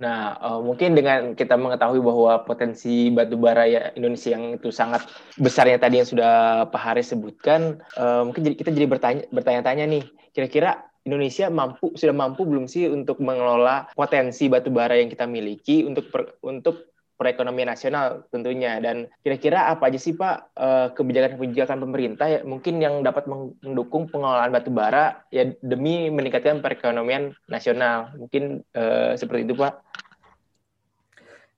Nah, 0.00 0.32
uh, 0.40 0.60
mungkin 0.64 0.96
dengan 0.96 1.36
kita 1.36 1.60
mengetahui 1.60 2.00
bahwa 2.00 2.40
potensi 2.48 3.12
batu 3.12 3.36
bara 3.36 3.68
ya 3.68 3.92
Indonesia 3.92 4.32
yang 4.32 4.56
itu 4.56 4.72
sangat 4.72 5.04
besarnya 5.36 5.76
tadi 5.76 6.00
yang 6.00 6.08
sudah 6.08 6.64
Pak 6.72 6.80
Haris 6.80 7.12
sebutkan, 7.12 7.84
uh, 8.00 8.24
mungkin 8.24 8.48
jadi, 8.48 8.56
kita 8.56 8.70
jadi 8.72 8.88
bertanya 8.88 9.22
bertanya-tanya 9.28 9.84
nih, 9.84 10.04
kira-kira 10.32 10.88
Indonesia 11.04 11.48
mampu 11.52 11.92
sudah 11.96 12.12
mampu 12.16 12.44
belum 12.48 12.68
sih 12.68 12.88
untuk 12.88 13.20
mengelola 13.24 13.88
potensi 13.92 14.48
batu 14.48 14.68
bara 14.72 14.96
yang 14.96 15.08
kita 15.08 15.24
miliki 15.28 15.84
untuk 15.84 16.12
per, 16.12 16.36
untuk 16.44 16.89
perekonomian 17.20 17.68
nasional 17.68 18.24
tentunya. 18.32 18.80
Dan 18.80 19.12
kira-kira 19.20 19.68
apa 19.68 19.92
aja 19.92 20.00
sih 20.00 20.16
Pak 20.16 20.56
eh, 20.56 20.88
kebijakan-kebijakan 20.96 21.84
pemerintah 21.84 22.26
ya 22.32 22.40
mungkin 22.48 22.80
yang 22.80 23.04
dapat 23.04 23.28
mendukung 23.60 24.08
pengelolaan 24.08 24.48
batu 24.48 24.72
bara 24.72 25.20
ya 25.28 25.52
demi 25.60 26.08
meningkatkan 26.08 26.64
perekonomian 26.64 27.36
nasional? 27.44 28.16
Mungkin 28.16 28.64
uh, 28.72 29.12
seperti 29.20 29.44
itu 29.44 29.54
Pak. 29.60 29.84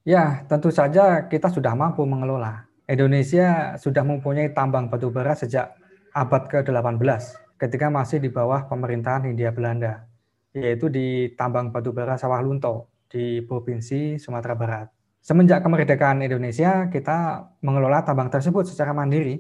Ya 0.03 0.43
tentu 0.51 0.75
saja 0.75 1.31
kita 1.31 1.47
sudah 1.47 1.79
mampu 1.79 2.03
mengelola. 2.03 2.67
Indonesia 2.91 3.79
sudah 3.79 4.03
mempunyai 4.03 4.51
tambang 4.51 4.91
batu 4.91 5.15
bara 5.15 5.39
sejak 5.39 5.79
abad 6.11 6.51
ke-18 6.51 7.39
ketika 7.63 7.87
masih 7.87 8.19
di 8.19 8.27
bawah 8.27 8.67
pemerintahan 8.67 9.31
Hindia 9.31 9.55
Belanda 9.55 10.11
yaitu 10.53 10.93
di 10.93 11.33
tambang 11.33 11.73
batu 11.73 11.95
bara 11.95 12.21
Sawah 12.21 12.43
Lunto 12.45 12.93
di 13.09 13.41
Provinsi 13.41 14.21
Sumatera 14.21 14.53
Barat. 14.57 14.89
Semenjak 15.23 15.63
kemerdekaan 15.63 16.19
Indonesia, 16.19 16.91
kita 16.91 17.47
mengelola 17.63 18.03
tambang 18.03 18.27
tersebut 18.27 18.67
secara 18.67 18.91
mandiri 18.91 19.39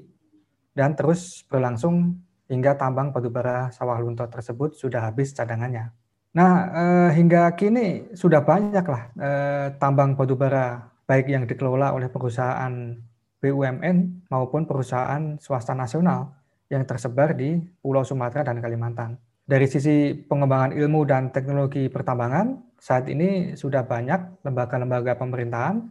dan 0.78 0.94
terus 0.94 1.42
berlangsung 1.50 2.22
hingga 2.46 2.78
tambang 2.78 3.10
batubara 3.10 3.66
sawah 3.74 3.98
lunto 3.98 4.22
tersebut 4.30 4.78
sudah 4.78 5.10
habis 5.10 5.34
cadangannya. 5.34 5.90
Nah, 6.38 6.52
eh, 6.70 7.10
hingga 7.18 7.50
kini 7.58 8.14
sudah 8.14 8.46
banyaklah 8.46 9.02
eh, 9.18 9.66
tambang 9.82 10.14
batubara 10.14 10.86
baik 11.02 11.26
yang 11.26 11.50
dikelola 11.50 11.90
oleh 11.90 12.06
perusahaan 12.06 12.94
BUMN 13.42 14.30
maupun 14.30 14.70
perusahaan 14.70 15.34
swasta 15.42 15.74
nasional 15.74 16.30
yang 16.70 16.86
tersebar 16.86 17.34
di 17.34 17.58
Pulau 17.82 18.06
Sumatera 18.06 18.46
dan 18.46 18.62
Kalimantan. 18.62 19.18
Dari 19.42 19.66
sisi 19.66 20.14
pengembangan 20.14 20.78
ilmu 20.78 21.02
dan 21.10 21.34
teknologi 21.34 21.90
pertambangan, 21.90 22.71
saat 22.82 23.06
ini 23.06 23.54
sudah 23.54 23.86
banyak 23.86 24.42
lembaga-lembaga 24.42 25.14
pemerintahan 25.14 25.86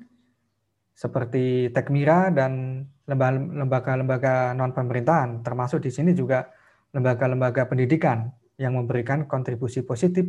seperti 0.91 1.71
Tekmira 1.71 2.27
dan 2.35 2.83
lembaga-lembaga 3.07 4.51
non 4.51 4.75
pemerintahan, 4.75 5.39
termasuk 5.39 5.79
di 5.79 5.87
sini 5.87 6.11
juga 6.11 6.51
lembaga-lembaga 6.91 7.71
pendidikan 7.71 8.27
yang 8.59 8.75
memberikan 8.75 9.23
kontribusi 9.23 9.87
positif 9.87 10.27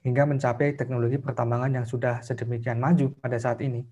hingga 0.00 0.24
mencapai 0.24 0.72
teknologi 0.72 1.20
pertambangan 1.20 1.68
yang 1.68 1.84
sudah 1.84 2.24
sedemikian 2.24 2.80
maju 2.80 3.12
pada 3.20 3.36
saat 3.36 3.60
ini. 3.60 3.84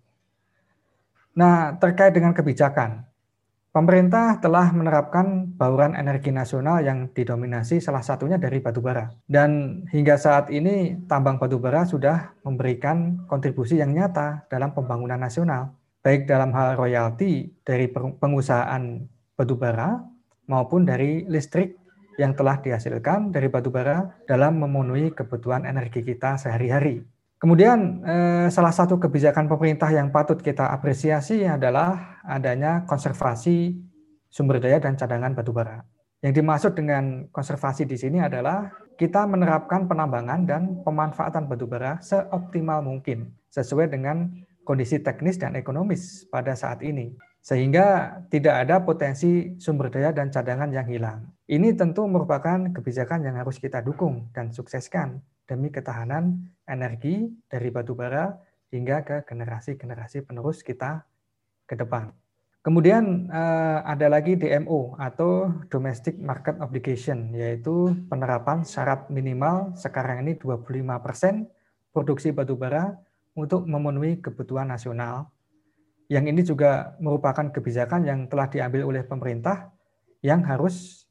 Nah, 1.36 1.76
terkait 1.76 2.16
dengan 2.16 2.32
kebijakan, 2.32 3.04
Pemerintah 3.78 4.42
telah 4.42 4.74
menerapkan 4.74 5.54
bauran 5.54 5.94
energi 5.94 6.34
nasional 6.34 6.82
yang 6.82 7.14
didominasi 7.14 7.78
salah 7.78 8.02
satunya 8.02 8.34
dari 8.34 8.58
batubara. 8.58 9.06
Dan 9.22 9.86
hingga 9.94 10.18
saat 10.18 10.50
ini 10.50 10.98
tambang 11.06 11.38
batubara 11.38 11.86
sudah 11.86 12.34
memberikan 12.42 13.22
kontribusi 13.30 13.78
yang 13.78 13.94
nyata 13.94 14.50
dalam 14.50 14.74
pembangunan 14.74 15.22
nasional, 15.22 15.78
baik 16.02 16.26
dalam 16.26 16.50
hal 16.58 16.74
royalti 16.74 17.54
dari 17.62 17.86
pengusahaan 17.94 18.98
batubara 19.38 20.02
maupun 20.50 20.82
dari 20.82 21.22
listrik 21.30 21.78
yang 22.18 22.34
telah 22.34 22.58
dihasilkan 22.58 23.30
dari 23.30 23.46
batubara 23.46 24.10
dalam 24.26 24.58
memenuhi 24.58 25.14
kebutuhan 25.14 25.62
energi 25.62 26.02
kita 26.02 26.34
sehari-hari. 26.34 27.06
Kemudian 27.38 28.02
eh, 28.02 28.46
salah 28.50 28.74
satu 28.74 28.98
kebijakan 28.98 29.46
pemerintah 29.46 29.86
yang 29.94 30.10
patut 30.10 30.42
kita 30.42 30.74
apresiasi 30.74 31.46
adalah 31.46 32.18
adanya 32.26 32.82
konservasi 32.82 33.78
sumber 34.26 34.58
daya 34.58 34.82
dan 34.82 34.98
cadangan 34.98 35.38
batubara. 35.38 35.86
Yang 36.18 36.42
dimaksud 36.42 36.72
dengan 36.74 37.30
konservasi 37.30 37.86
di 37.86 37.94
sini 37.94 38.18
adalah 38.18 38.74
kita 38.98 39.22
menerapkan 39.30 39.86
penambangan 39.86 40.40
dan 40.50 40.62
pemanfaatan 40.82 41.46
batubara 41.46 42.02
seoptimal 42.02 42.82
mungkin 42.82 43.30
sesuai 43.54 43.86
dengan 43.86 44.26
kondisi 44.66 44.98
teknis 44.98 45.38
dan 45.38 45.54
ekonomis 45.54 46.26
pada 46.26 46.58
saat 46.58 46.82
ini 46.82 47.14
sehingga 47.38 48.18
tidak 48.34 48.66
ada 48.66 48.82
potensi 48.82 49.54
sumber 49.62 49.94
daya 49.94 50.10
dan 50.10 50.34
cadangan 50.34 50.74
yang 50.74 50.90
hilang. 50.90 51.30
Ini 51.46 51.78
tentu 51.78 52.02
merupakan 52.10 52.66
kebijakan 52.74 53.22
yang 53.22 53.38
harus 53.38 53.62
kita 53.62 53.78
dukung 53.78 54.26
dan 54.34 54.50
sukseskan 54.50 55.22
demi 55.48 55.72
ketahanan 55.72 56.44
energi 56.68 57.32
dari 57.48 57.72
batu 57.72 57.96
bara 57.96 58.36
hingga 58.68 59.00
ke 59.00 59.16
generasi-generasi 59.24 60.28
penerus 60.28 60.60
kita 60.60 61.08
ke 61.64 61.72
depan. 61.72 62.12
Kemudian 62.60 63.32
eh, 63.32 63.78
ada 63.80 64.12
lagi 64.12 64.36
DMO 64.36 65.00
atau 65.00 65.48
Domestic 65.72 66.20
Market 66.20 66.60
Obligation, 66.60 67.32
yaitu 67.32 67.96
penerapan 68.12 68.60
syarat 68.60 69.08
minimal 69.08 69.72
sekarang 69.72 70.28
ini 70.28 70.36
25% 70.36 71.48
produksi 71.96 72.28
batu 72.28 72.60
bara 72.60 72.92
untuk 73.32 73.64
memenuhi 73.64 74.20
kebutuhan 74.20 74.68
nasional. 74.68 75.32
Yang 76.12 76.24
ini 76.28 76.42
juga 76.44 76.92
merupakan 77.00 77.48
kebijakan 77.48 78.04
yang 78.04 78.28
telah 78.28 78.52
diambil 78.52 78.84
oleh 78.84 79.00
pemerintah 79.00 79.72
yang 80.20 80.44
harus 80.44 81.07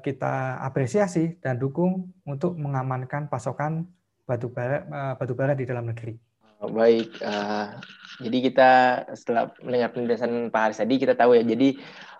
kita 0.00 0.62
apresiasi 0.62 1.38
dan 1.42 1.58
dukung 1.58 2.14
untuk 2.22 2.54
mengamankan 2.54 3.26
pasokan 3.26 3.90
batu 4.30 4.46
bara 4.54 4.86
eh, 5.18 5.58
di 5.58 5.66
dalam 5.66 5.90
negeri. 5.90 6.14
Oh, 6.60 6.68
baik, 6.68 7.24
uh, 7.24 7.72
jadi 8.20 8.38
kita 8.52 8.70
setelah 9.16 9.48
mendengar 9.64 9.96
penjelasan 9.96 10.52
Pak 10.52 10.60
Haris 10.60 10.78
tadi 10.78 11.00
kita 11.00 11.16
tahu 11.16 11.32
ya, 11.32 11.42
jadi 11.42 11.72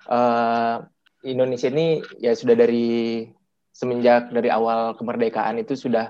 uh, 0.08 0.80
Indonesia 1.28 1.68
ini 1.68 2.00
ya 2.16 2.32
sudah 2.32 2.56
dari 2.56 3.28
semenjak 3.76 4.32
dari 4.32 4.48
awal 4.48 4.96
kemerdekaan 4.96 5.60
itu 5.60 5.76
sudah 5.76 6.08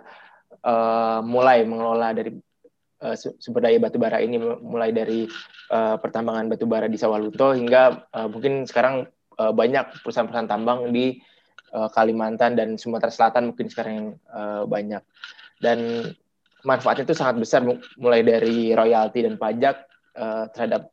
uh, 0.62 1.18
mulai 1.26 1.66
mengelola 1.66 2.14
dari 2.14 2.38
uh, 3.02 3.18
sumber 3.18 3.66
daya 3.66 3.82
batu 3.82 3.98
bara 3.98 4.22
ini 4.22 4.38
mulai 4.62 4.94
dari 4.94 5.26
uh, 5.74 5.98
pertambangan 5.98 6.46
batu 6.54 6.70
bara 6.70 6.86
di 6.86 7.02
Sawalunto 7.02 7.50
hingga 7.50 8.06
uh, 8.14 8.30
mungkin 8.30 8.62
sekarang 8.62 9.10
uh, 9.40 9.52
banyak 9.56 10.04
perusahaan-perusahaan 10.04 10.50
tambang 10.50 10.92
di 10.92 11.16
uh, 11.72 11.88
Kalimantan 11.88 12.60
dan 12.60 12.76
Sumatera 12.76 13.08
Selatan 13.08 13.52
mungkin 13.52 13.72
sekarang 13.72 13.94
yang 13.96 14.08
uh, 14.28 14.62
banyak. 14.68 15.00
Dan 15.60 16.04
manfaatnya 16.64 17.08
itu 17.08 17.16
sangat 17.16 17.40
besar 17.40 17.64
mulai 17.96 18.20
dari 18.20 18.76
royalti 18.76 19.24
dan 19.24 19.40
pajak 19.40 19.88
uh, 20.20 20.44
terhadap 20.52 20.92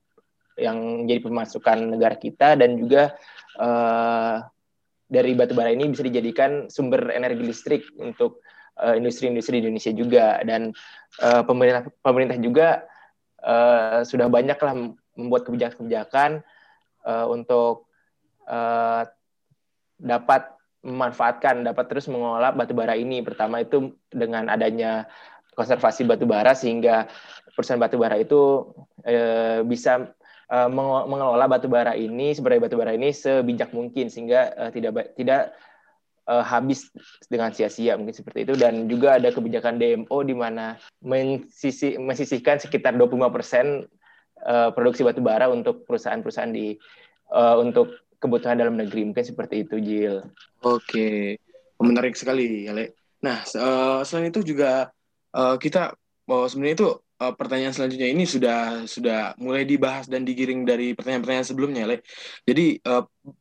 yang 0.58 1.06
jadi 1.06 1.22
pemasukan 1.22 1.94
negara 1.94 2.16
kita 2.18 2.58
dan 2.58 2.80
juga 2.80 3.13
uh, 3.60 4.42
dari 5.08 5.38
batu 5.38 5.54
bara 5.54 5.72
ini 5.72 5.88
bisa 5.92 6.04
dijadikan 6.04 6.68
sumber 6.68 7.13
energi 7.13 7.44
listrik 7.44 7.84
untuk 8.00 8.44
industri-industri 8.77 9.58
di 9.58 9.66
Indonesia 9.66 9.89
juga. 9.89 10.38
Dan 10.46 10.70
uh, 11.24 11.42
pemerintah 11.42 11.89
pemerintah 12.06 12.38
juga 12.38 12.86
uh, 13.42 14.06
sudah 14.06 14.30
banyaklah 14.30 14.94
membuat 15.18 15.50
kebijakan-kebijakan 15.50 16.46
uh, 17.08 17.25
untuk 17.32 17.87
uh, 18.48 19.04
dapat 20.00 20.58
memanfaatkan, 20.86 21.68
dapat 21.68 21.86
terus 21.92 22.08
mengolah 22.08 22.56
batu 22.56 22.72
bara 22.72 22.96
ini. 22.96 23.20
Pertama 23.20 23.60
itu 23.62 23.94
dengan 24.08 24.48
adanya 24.48 25.06
konservasi 25.58 26.06
batu 26.06 26.30
bara 26.30 26.54
sehingga 26.54 27.10
perusahaan 27.58 27.82
batu 27.82 27.98
bara 27.98 28.16
itu 28.22 28.72
uh, 29.04 29.66
bisa 29.66 30.13
uh, 30.54 30.70
mengelola 31.10 31.50
batu 31.50 31.66
bara 31.66 31.98
ini 31.98 32.38
sebagai 32.38 32.62
batu 32.62 32.77
bara 32.77 32.94
ini 32.94 33.10
sebijak 33.10 33.74
mungkin 33.74 34.08
sehingga 34.13 34.54
uh, 34.54 34.70
tidak 34.70 35.18
tidak 35.18 35.58
uh, 36.30 36.46
habis 36.46 36.92
dengan 37.25 37.50
sia-sia 37.50 37.98
mungkin 37.98 38.13
seperti 38.13 38.46
itu 38.46 38.54
dan 38.54 38.86
juga 38.86 39.18
ada 39.18 39.34
kebijakan 39.34 39.82
DMO 39.82 40.18
di 40.22 40.36
mana 40.38 40.77
mensisi, 41.01 41.98
mensisihkan 41.98 42.62
sekitar 42.62 42.94
25 42.94 43.34
persen 43.34 43.66
uh, 44.46 44.70
produksi 44.75 45.01
batu 45.01 45.24
bara 45.24 45.50
untuk 45.50 45.88
perusahaan-perusahaan 45.89 46.54
di 46.54 46.77
uh, 47.34 47.58
untuk 47.58 48.06
kebutuhan 48.17 48.57
dalam 48.57 48.75
negeri 48.77 49.05
mungkin 49.05 49.25
seperti 49.25 49.65
itu 49.65 49.75
Jil. 49.81 50.15
Oke, 50.65 51.38
menarik 51.81 52.17
sekali 52.17 52.65
ya 52.65 52.74
Le. 52.74 52.97
Nah 53.21 53.41
uh, 53.57 54.01
selain 54.05 54.29
itu 54.29 54.41
juga 54.41 54.89
uh, 55.33 55.55
kita 55.57 55.93
oh, 56.29 56.45
sebenarnya 56.45 56.75
itu 56.77 56.89
pertanyaan 57.17 57.74
selanjutnya 57.74 58.13
ini 58.13 58.29
sudah 58.29 58.86
sudah 58.86 59.33
mulai 59.41 59.65
dibahas 59.65 60.05
dan 60.05 60.21
digiring 60.21 60.62
dari 60.69 60.93
pertanyaan-pertanyaan 60.93 61.50
sebelumnya, 61.50 61.89
Le. 61.89 62.05
Jadi 62.45 62.77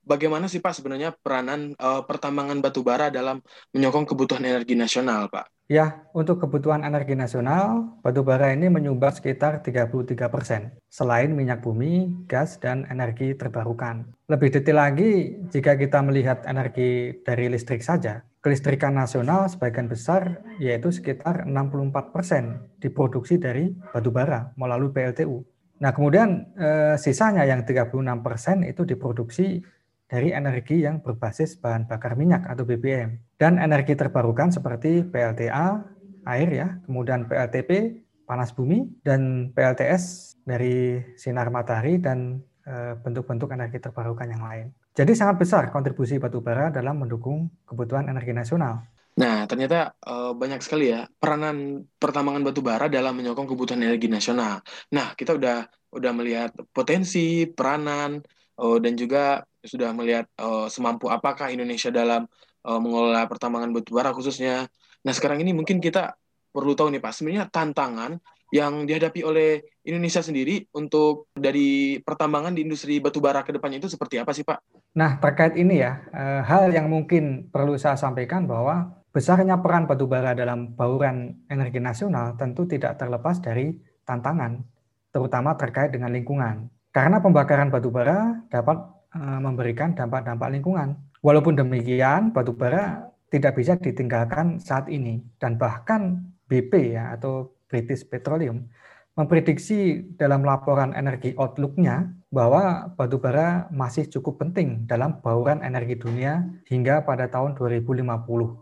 bagaimana 0.00 0.48
sih 0.48 0.64
Pak 0.64 0.80
sebenarnya 0.80 1.12
peranan 1.12 1.76
uh, 1.76 2.00
pertambangan 2.08 2.64
batu 2.64 2.80
bara 2.80 3.12
dalam 3.12 3.44
menyokong 3.76 4.08
kebutuhan 4.08 4.48
energi 4.48 4.72
nasional, 4.72 5.28
Pak? 5.28 5.55
Ya, 5.66 6.06
untuk 6.14 6.38
kebutuhan 6.38 6.86
energi 6.86 7.18
nasional, 7.18 7.98
batu 7.98 8.22
bara 8.22 8.54
ini 8.54 8.70
menyumbang 8.70 9.18
sekitar 9.18 9.66
33 9.66 10.30
persen, 10.30 10.78
selain 10.86 11.34
minyak 11.34 11.58
bumi, 11.58 12.22
gas, 12.30 12.62
dan 12.62 12.86
energi 12.86 13.34
terbarukan. 13.34 14.06
Lebih 14.30 14.54
detail 14.54 14.78
lagi, 14.78 15.34
jika 15.50 15.74
kita 15.74 16.06
melihat 16.06 16.46
energi 16.46 17.18
dari 17.26 17.50
listrik 17.50 17.82
saja, 17.82 18.22
kelistrikan 18.38 18.94
nasional 18.94 19.50
sebagian 19.50 19.90
besar 19.90 20.38
yaitu 20.62 20.94
sekitar 20.94 21.50
64 21.50 22.14
persen 22.14 22.62
diproduksi 22.78 23.42
dari 23.42 23.74
batu 23.90 24.14
bara 24.14 24.54
melalui 24.54 24.94
PLTU. 24.94 25.42
Nah, 25.82 25.90
kemudian 25.90 26.46
eh, 26.54 26.94
sisanya 26.94 27.42
yang 27.42 27.66
36 27.66 27.90
persen 28.22 28.62
itu 28.62 28.86
diproduksi 28.86 29.66
dari 30.06 30.30
energi 30.30 30.86
yang 30.86 31.02
berbasis 31.02 31.58
bahan 31.58 31.90
bakar 31.90 32.14
minyak 32.14 32.46
atau 32.46 32.62
BBM 32.62 33.18
dan 33.36 33.58
energi 33.58 33.98
terbarukan 33.98 34.54
seperti 34.54 35.02
PLTA 35.02 35.82
air 36.26 36.48
ya, 36.50 36.68
kemudian 36.86 37.26
PLTP 37.26 38.02
panas 38.26 38.50
bumi 38.50 38.86
dan 39.06 39.50
PLTS 39.54 40.34
dari 40.42 40.98
sinar 41.14 41.50
matahari 41.54 42.02
dan 42.02 42.42
eh, 42.66 42.98
bentuk-bentuk 42.98 43.50
energi 43.54 43.78
terbarukan 43.78 44.26
yang 44.26 44.42
lain. 44.42 44.66
Jadi 44.96 45.12
sangat 45.12 45.36
besar 45.38 45.62
kontribusi 45.70 46.16
batu 46.16 46.40
bara 46.40 46.72
dalam 46.72 46.98
mendukung 47.04 47.52
kebutuhan 47.68 48.08
energi 48.08 48.32
nasional. 48.32 48.80
Nah, 49.16 49.48
ternyata 49.48 49.96
uh, 50.04 50.36
banyak 50.36 50.60
sekali 50.60 50.92
ya 50.92 51.08
peranan 51.16 51.88
pertambangan 51.96 52.44
batu 52.44 52.60
bara 52.60 52.84
dalam 52.88 53.16
menyokong 53.16 53.48
kebutuhan 53.48 53.80
energi 53.80 54.12
nasional. 54.12 54.60
Nah, 54.92 55.16
kita 55.16 55.36
udah 55.40 55.68
udah 55.96 56.12
melihat 56.12 56.52
potensi, 56.68 57.48
peranan, 57.48 58.20
uh, 58.60 58.76
dan 58.76 58.92
juga 58.92 59.40
sudah 59.66 59.90
melihat 59.92 60.26
uh, 60.40 60.70
semampu 60.70 61.10
apakah 61.10 61.50
Indonesia 61.52 61.90
dalam 61.92 62.26
uh, 62.66 62.80
mengelola 62.80 63.26
pertambangan 63.26 63.70
batu 63.70 63.94
bara 63.94 64.10
khususnya. 64.10 64.66
Nah, 65.02 65.12
sekarang 65.14 65.42
ini 65.42 65.54
mungkin 65.54 65.78
kita 65.78 66.18
perlu 66.50 66.72
tahu 66.72 66.88
nih 66.94 67.02
Pak, 67.04 67.12
sebenarnya 67.12 67.44
tantangan 67.52 68.16
yang 68.54 68.86
dihadapi 68.86 69.26
oleh 69.26 69.60
Indonesia 69.82 70.22
sendiri 70.22 70.70
untuk 70.78 71.30
dari 71.34 71.98
pertambangan 71.98 72.54
di 72.54 72.62
industri 72.62 73.02
batubara 73.02 73.42
ke 73.42 73.50
depannya 73.50 73.82
itu 73.82 73.90
seperti 73.90 74.22
apa 74.22 74.30
sih 74.30 74.46
Pak? 74.46 74.86
Nah 74.96 75.18
terkait 75.18 75.58
ini 75.58 75.82
ya, 75.82 75.98
eh, 76.14 76.40
hal 76.46 76.70
yang 76.70 76.86
mungkin 76.86 77.50
perlu 77.50 77.74
saya 77.74 77.98
sampaikan 77.98 78.46
bahwa 78.46 79.02
besarnya 79.10 79.58
peran 79.58 79.90
batubara 79.90 80.32
dalam 80.32 80.72
bauran 80.78 81.44
energi 81.50 81.82
nasional 81.82 82.38
tentu 82.38 82.64
tidak 82.70 82.96
terlepas 82.96 83.42
dari 83.42 83.74
tantangan, 84.06 84.62
terutama 85.10 85.58
terkait 85.58 85.90
dengan 85.90 86.14
lingkungan. 86.14 86.70
Karena 86.94 87.20
pembakaran 87.20 87.68
batubara 87.68 88.46
dapat 88.48 88.95
memberikan 89.14 89.94
dampak-dampak 89.94 90.48
lingkungan. 90.52 90.96
Walaupun 91.20 91.58
demikian, 91.58 92.30
batubara 92.30 93.10
tidak 93.30 93.58
bisa 93.58 93.74
ditinggalkan 93.76 94.62
saat 94.62 94.86
ini 94.86 95.22
dan 95.42 95.58
bahkan 95.58 96.22
BP 96.46 96.94
ya 96.94 97.12
atau 97.18 97.54
British 97.66 98.06
Petroleum 98.06 98.70
memprediksi 99.16 100.04
dalam 100.20 100.44
laporan 100.44 100.92
energi 100.92 101.32
outlook-nya 101.40 102.12
bahwa 102.28 102.92
batubara 102.94 103.64
masih 103.72 104.04
cukup 104.12 104.44
penting 104.44 104.84
dalam 104.84 105.24
bauran 105.24 105.64
energi 105.64 105.96
dunia 105.96 106.44
hingga 106.68 107.00
pada 107.02 107.32
tahun 107.32 107.56
2050, 107.56 108.04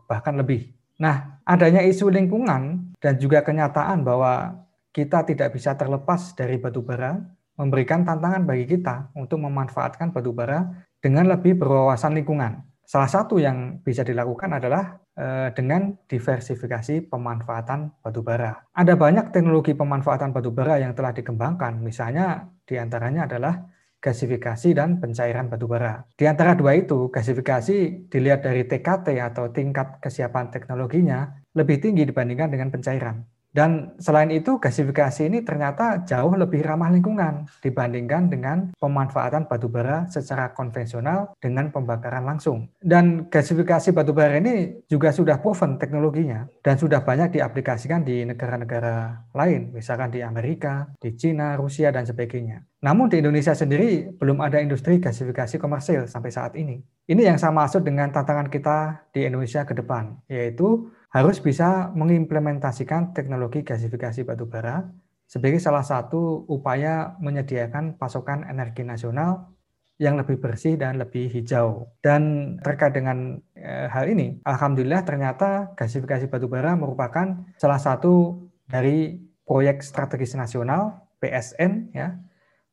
bahkan 0.07 0.35
lebih. 0.39 0.71
Nah, 1.03 1.43
adanya 1.43 1.83
isu 1.83 2.07
lingkungan 2.07 2.95
dan 3.03 3.19
juga 3.19 3.43
kenyataan 3.43 4.07
bahwa 4.07 4.63
kita 4.95 5.27
tidak 5.27 5.59
bisa 5.59 5.75
terlepas 5.75 6.39
dari 6.39 6.55
batubara 6.55 7.19
memberikan 7.55 8.03
tantangan 8.03 8.47
bagi 8.47 8.67
kita 8.67 9.15
untuk 9.15 9.43
memanfaatkan 9.43 10.11
batubara 10.11 10.87
dengan 10.99 11.31
lebih 11.31 11.59
berwawasan 11.59 12.15
lingkungan. 12.15 12.63
Salah 12.85 13.09
satu 13.09 13.41
yang 13.41 13.81
bisa 13.81 14.05
dilakukan 14.05 14.61
adalah 14.61 15.05
Eh, 15.15 15.55
dengan 15.55 15.95
diversifikasi 16.11 17.07
pemanfaatan 17.07 18.03
batu 18.03 18.27
bara. 18.27 18.67
Ada 18.75 18.99
banyak 18.99 19.31
teknologi 19.31 19.71
pemanfaatan 19.71 20.35
batu 20.35 20.51
bara 20.51 20.83
yang 20.83 20.91
telah 20.91 21.15
dikembangkan, 21.15 21.79
misalnya 21.79 22.51
di 22.67 22.75
antaranya 22.75 23.31
adalah 23.31 23.63
gasifikasi 24.03 24.75
dan 24.75 24.99
pencairan 24.99 25.47
batu 25.47 25.71
bara. 25.71 26.03
Di 26.19 26.27
antara 26.27 26.59
dua 26.59 26.75
itu, 26.75 27.15
gasifikasi 27.15 28.11
dilihat 28.11 28.43
dari 28.43 28.67
TKT 28.67 29.23
atau 29.23 29.55
tingkat 29.55 30.03
kesiapan 30.03 30.51
teknologinya 30.51 31.31
lebih 31.55 31.79
tinggi 31.79 32.03
dibandingkan 32.11 32.51
dengan 32.51 32.75
pencairan. 32.75 33.23
Dan 33.55 33.95
selain 34.03 34.35
itu, 34.35 34.59
gasifikasi 34.59 35.31
ini 35.31 35.47
ternyata 35.47 36.03
jauh 36.03 36.35
lebih 36.35 36.67
ramah 36.67 36.91
lingkungan 36.91 37.47
dibandingkan 37.63 38.27
dengan 38.27 38.75
pemanfaatan 38.75 39.47
batu 39.47 39.71
bara 39.71 40.11
secara 40.11 40.51
konvensional 40.51 41.39
dengan 41.39 41.71
pembakaran 41.71 42.27
langsung. 42.27 42.67
Dan 42.83 43.31
gasifikasi 43.31 43.95
batu 43.95 44.11
bara 44.11 44.43
ini 44.43 44.83
juga 44.91 45.15
sudah 45.15 45.39
proven 45.39 45.79
teknologinya 45.79 46.51
dan 46.67 46.75
sudah 46.75 47.07
banyak 47.07 47.39
diaplikasikan 47.39 48.03
di 48.03 48.27
negara-negara 48.27 49.31
lain, 49.31 49.71
misalkan 49.71 50.11
di 50.11 50.19
Amerika, 50.19 50.91
di 50.99 51.15
Cina, 51.15 51.55
Rusia, 51.55 51.95
dan 51.95 52.03
sebagainya. 52.03 52.67
Namun 52.83 53.09
di 53.09 53.23
Indonesia 53.23 53.55
sendiri 53.55 54.13
belum 54.19 54.45
ada 54.45 54.61
industri 54.61 55.01
gasifikasi 55.01 55.57
komersil 55.57 56.05
sampai 56.11 56.29
saat 56.35 56.53
ini. 56.59 56.83
Ini 57.09 57.33
yang 57.33 57.39
saya 57.41 57.55
maksud 57.55 57.81
dengan 57.81 58.13
tantangan 58.13 58.53
kita 58.53 59.09
di 59.09 59.25
Indonesia 59.25 59.65
ke 59.65 59.73
depan, 59.73 60.21
yaitu 60.29 60.93
harus 61.15 61.39
bisa 61.39 61.95
mengimplementasikan 61.95 63.15
teknologi 63.15 63.63
gasifikasi 63.63 64.27
batubara 64.27 64.83
sebagai 65.31 65.63
salah 65.63 65.87
satu 65.87 66.43
upaya 66.51 67.15
menyediakan 67.23 67.95
pasokan 67.95 68.43
energi 68.51 68.83
nasional 68.83 69.55
yang 70.03 70.19
lebih 70.19 70.43
bersih 70.43 70.75
dan 70.75 70.99
lebih 70.99 71.31
hijau. 71.31 71.87
Dan 72.03 72.55
terkait 72.67 72.99
dengan 72.99 73.39
e, 73.55 73.87
hal 73.87 74.11
ini, 74.11 74.43
alhamdulillah 74.43 75.07
ternyata 75.07 75.71
gasifikasi 75.79 76.27
batubara 76.27 76.75
merupakan 76.75 77.47
salah 77.63 77.79
satu 77.79 78.43
dari 78.67 79.15
proyek 79.47 79.87
strategis 79.87 80.35
nasional 80.35 80.99
PSN 81.23 81.95
ya 81.95 82.19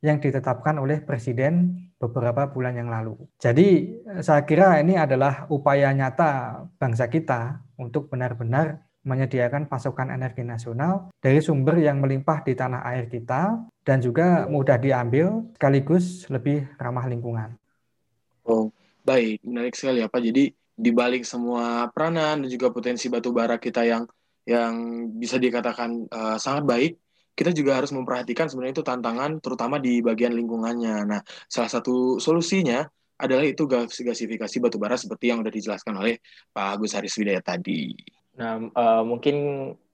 yang 0.01 0.17
ditetapkan 0.17 0.81
oleh 0.81 0.97
Presiden 1.05 1.77
beberapa 2.01 2.49
bulan 2.49 2.73
yang 2.73 2.89
lalu. 2.89 3.13
Jadi 3.37 4.01
saya 4.25 4.41
kira 4.49 4.81
ini 4.81 4.97
adalah 4.97 5.45
upaya 5.53 5.93
nyata 5.93 6.65
bangsa 6.81 7.05
kita 7.05 7.61
untuk 7.81 8.07
benar-benar 8.13 8.85
menyediakan 9.01 9.65
pasokan 9.65 10.13
energi 10.13 10.45
nasional 10.45 11.09
dari 11.17 11.41
sumber 11.41 11.81
yang 11.81 11.97
melimpah 11.97 12.45
di 12.45 12.53
tanah 12.53 12.85
air 12.93 13.09
kita 13.09 13.57
dan 13.81 13.97
juga 13.97 14.45
mudah 14.45 14.77
diambil 14.77 15.41
sekaligus 15.57 16.29
lebih 16.29 16.69
ramah 16.77 17.09
lingkungan. 17.09 17.57
Oh, 18.45 18.69
baik, 19.01 19.41
menarik 19.41 19.73
sekali 19.73 20.05
Pak. 20.05 20.21
Jadi 20.21 20.53
di 20.53 20.91
balik 20.93 21.25
semua 21.25 21.89
peranan 21.89 22.45
dan 22.45 22.49
juga 22.49 22.69
potensi 22.69 23.09
batu 23.09 23.33
bara 23.33 23.57
kita 23.57 23.81
yang 23.85 24.05
yang 24.45 24.73
bisa 25.17 25.37
dikatakan 25.37 26.09
uh, 26.09 26.37
sangat 26.37 26.65
baik, 26.65 26.91
kita 27.33 27.53
juga 27.53 27.81
harus 27.81 27.93
memperhatikan 27.93 28.49
sebenarnya 28.49 28.81
itu 28.81 28.85
tantangan 28.85 29.37
terutama 29.41 29.81
di 29.81 30.01
bagian 30.01 30.33
lingkungannya. 30.33 30.95
Nah, 31.09 31.21
salah 31.49 31.69
satu 31.69 32.17
solusinya 32.17 32.85
adalah 33.21 33.45
itu 33.45 33.63
gasifikasi 33.69 34.55
batu 34.57 34.81
bara 34.81 34.97
seperti 34.97 35.29
yang 35.29 35.45
sudah 35.45 35.53
dijelaskan 35.53 35.93
oleh 36.01 36.17
Pak 36.49 36.65
Agus 36.75 36.97
Haris 36.97 37.15
Widaya 37.21 37.39
tadi. 37.39 37.93
Nah, 38.35 38.57
uh, 38.73 39.03
mungkin 39.05 39.35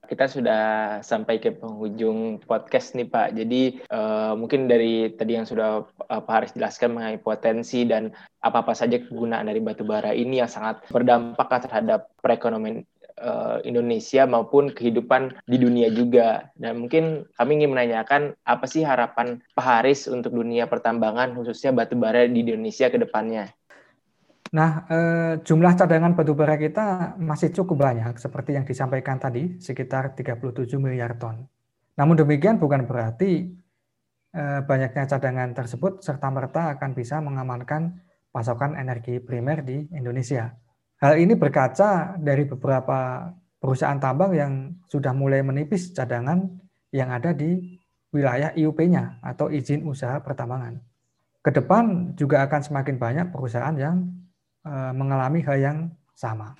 kita 0.08 0.24
sudah 0.24 0.62
sampai 1.04 1.36
ke 1.36 1.52
penghujung 1.52 2.40
podcast 2.48 2.96
nih 2.96 3.04
Pak. 3.04 3.36
Jadi 3.36 3.84
uh, 3.92 4.32
mungkin 4.40 4.64
dari 4.64 5.12
tadi 5.12 5.36
yang 5.36 5.44
sudah 5.44 5.84
uh, 5.84 6.22
Pak 6.24 6.32
Haris 6.32 6.56
jelaskan 6.56 6.96
mengenai 6.96 7.20
potensi 7.20 7.84
dan 7.84 8.08
apa-apa 8.40 8.72
saja 8.72 8.96
kegunaan 8.96 9.52
dari 9.52 9.60
batu 9.60 9.84
bara 9.84 10.16
ini 10.16 10.40
yang 10.40 10.48
sangat 10.48 10.80
berdampak 10.88 11.52
terhadap 11.68 12.08
perekonomian 12.24 12.88
uh, 13.18 13.58
Indonesia 13.66 14.24
maupun 14.24 14.70
kehidupan 14.70 15.44
di 15.44 15.56
dunia 15.58 15.90
juga. 15.90 16.48
Dan 16.54 16.86
mungkin 16.86 17.26
kami 17.34 17.62
ingin 17.62 17.74
menanyakan 17.74 18.38
apa 18.46 18.64
sih 18.64 18.86
harapan 18.86 19.42
Pak 19.52 19.64
Haris 19.64 20.06
untuk 20.06 20.34
dunia 20.34 20.70
pertambangan 20.70 21.34
khususnya 21.34 21.74
batu 21.74 21.98
bara 21.98 22.24
di 22.24 22.40
Indonesia 22.42 22.88
ke 22.88 22.98
depannya? 22.98 23.50
Nah, 24.48 24.88
eh, 24.88 25.32
jumlah 25.44 25.76
cadangan 25.76 26.16
batu 26.16 26.32
bara 26.32 26.56
kita 26.56 27.18
masih 27.20 27.52
cukup 27.52 27.84
banyak 27.84 28.16
seperti 28.16 28.56
yang 28.56 28.64
disampaikan 28.64 29.20
tadi, 29.20 29.60
sekitar 29.60 30.16
37 30.16 30.80
miliar 30.80 31.20
ton. 31.20 31.44
Namun 32.00 32.16
demikian 32.16 32.56
bukan 32.56 32.88
berarti 32.88 33.52
eh, 34.28 34.60
banyaknya 34.64 35.04
cadangan 35.08 35.52
tersebut 35.52 36.00
serta-merta 36.00 36.76
akan 36.76 36.90
bisa 36.96 37.20
mengamankan 37.20 38.00
pasokan 38.32 38.76
energi 38.76 39.20
primer 39.20 39.64
di 39.64 39.88
Indonesia. 39.92 40.52
Hal 40.98 41.14
ini 41.22 41.38
berkaca 41.38 42.18
dari 42.18 42.42
beberapa 42.42 43.30
perusahaan 43.62 43.98
tambang 44.02 44.34
yang 44.34 44.52
sudah 44.90 45.14
mulai 45.14 45.46
menipis 45.46 45.94
cadangan 45.94 46.42
yang 46.90 47.14
ada 47.14 47.30
di 47.30 47.78
wilayah 48.10 48.50
IUP-nya 48.56 49.22
atau 49.22 49.46
izin 49.46 49.86
usaha 49.86 50.18
pertambangan. 50.18 50.80
Ke 51.38 51.54
depan 51.54 52.14
juga 52.18 52.42
akan 52.46 52.60
semakin 52.66 52.96
banyak 52.98 53.26
perusahaan 53.30 53.76
yang 53.78 54.10
eh, 54.66 54.92
mengalami 54.94 55.38
hal 55.46 55.58
yang 55.58 55.78
sama. 56.18 56.58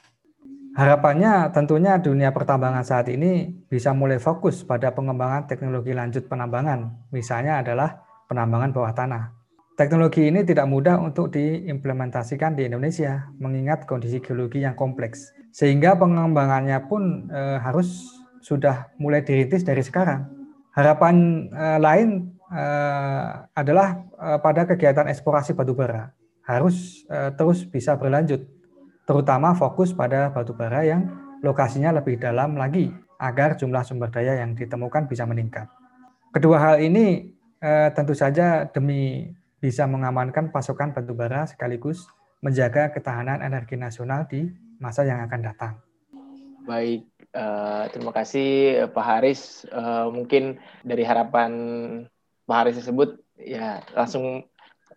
Harapannya 0.79 1.51
tentunya 1.51 1.99
dunia 1.99 2.31
pertambangan 2.31 2.87
saat 2.87 3.11
ini 3.11 3.51
bisa 3.67 3.91
mulai 3.91 4.23
fokus 4.23 4.63
pada 4.63 4.95
pengembangan 4.95 5.51
teknologi 5.51 5.91
lanjut 5.91 6.31
penambangan, 6.31 7.11
misalnya 7.11 7.59
adalah 7.59 7.99
penambangan 8.31 8.71
bawah 8.71 8.95
tanah. 8.95 9.38
Teknologi 9.79 10.27
ini 10.27 10.43
tidak 10.43 10.67
mudah 10.67 10.99
untuk 10.99 11.31
diimplementasikan 11.31 12.59
di 12.59 12.67
Indonesia, 12.67 13.31
mengingat 13.39 13.87
kondisi 13.87 14.19
geologi 14.19 14.67
yang 14.67 14.75
kompleks. 14.75 15.31
Sehingga 15.55 15.95
pengembangannya 15.95 16.83
pun 16.91 17.31
e, 17.31 17.63
harus 17.63 18.11
sudah 18.43 18.91
mulai 18.99 19.23
dirintis 19.23 19.63
dari 19.63 19.79
sekarang. 19.87 20.27
Harapan 20.75 21.47
e, 21.47 21.67
lain 21.79 22.27
e, 22.51 22.65
adalah 23.55 24.03
e, 24.19 24.29
pada 24.43 24.67
kegiatan 24.67 25.07
eksplorasi 25.15 25.55
batubara 25.55 26.11
harus 26.43 27.07
e, 27.07 27.31
terus 27.39 27.63
bisa 27.63 27.95
berlanjut, 27.95 28.51
terutama 29.07 29.55
fokus 29.55 29.95
pada 29.95 30.35
batubara 30.35 30.83
yang 30.83 31.07
lokasinya 31.39 31.95
lebih 31.95 32.19
dalam 32.19 32.59
lagi 32.59 32.91
agar 33.23 33.55
jumlah 33.55 33.87
sumber 33.87 34.11
daya 34.11 34.43
yang 34.43 34.59
ditemukan 34.59 35.07
bisa 35.07 35.23
meningkat. 35.23 35.71
Kedua 36.35 36.59
hal 36.59 36.77
ini 36.83 37.31
e, 37.63 37.71
tentu 37.95 38.19
saja 38.19 38.67
demi 38.67 39.31
bisa 39.59 39.87
mengamankan 39.91 40.55
pasokan 40.55 40.95
batubara 40.95 41.47
sekaligus 41.47 42.07
menjaga 42.39 42.95
ketahanan 42.95 43.43
energi 43.43 43.75
nasional 43.75 44.27
di 44.31 44.47
masa 44.79 45.03
yang 45.03 45.19
akan 45.27 45.41
datang. 45.43 45.73
Baik, 46.63 47.09
uh, 47.35 47.91
terima 47.91 48.15
kasih 48.15 48.51
Pak 48.95 49.05
Haris. 49.05 49.67
Uh, 49.73 50.13
mungkin 50.15 50.63
dari 50.87 51.03
harapan 51.03 51.51
Pak 52.47 52.57
Haris 52.57 52.79
tersebut 52.79 53.19
ya 53.41 53.83
langsung 53.99 54.47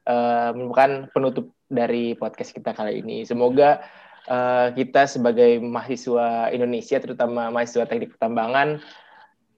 uh, 0.06 0.50
merupakan 0.54 1.10
penutup 1.10 1.50
dari 1.72 2.14
podcast 2.14 2.54
kita 2.54 2.76
kali 2.76 3.02
ini. 3.02 3.24
Semoga 3.26 3.82
uh, 4.28 4.70
kita 4.76 5.08
sebagai 5.08 5.58
mahasiswa 5.64 6.52
Indonesia, 6.54 7.00
terutama 7.00 7.50
mahasiswa 7.50 7.88
teknik 7.88 8.14
pertambangan, 8.20 8.84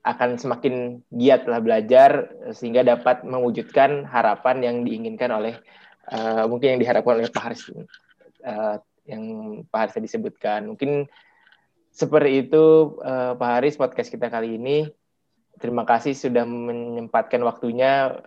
akan 0.04 0.36
semakin 0.36 1.00
giat 1.08 1.48
lah 1.48 1.64
belajar 1.64 2.28
sehingga 2.52 2.84
dapat 2.84 3.24
mewujudkan 3.24 4.04
harapan 4.04 4.60
yang 4.60 4.76
diinginkan 4.84 5.32
oleh 5.32 5.56
uh, 6.12 6.44
mungkin 6.44 6.76
yang 6.76 6.80
diharapkan 6.84 7.24
oleh 7.24 7.32
Pak 7.32 7.42
Haris 7.48 7.72
uh, 8.44 8.76
yang 9.08 9.22
Pak 9.72 9.78
Haris 9.80 9.94
tadi 9.96 10.08
sebutkan. 10.12 10.68
Mungkin 10.68 11.08
seperti 11.88 12.44
itu 12.44 12.96
uh, 13.00 13.32
Pak 13.40 13.50
Haris 13.60 13.80
podcast 13.80 14.12
kita 14.12 14.28
kali 14.28 14.60
ini. 14.60 14.84
Terima 15.56 15.88
kasih 15.88 16.12
sudah 16.12 16.44
menyempatkan 16.44 17.40
waktunya 17.40 18.20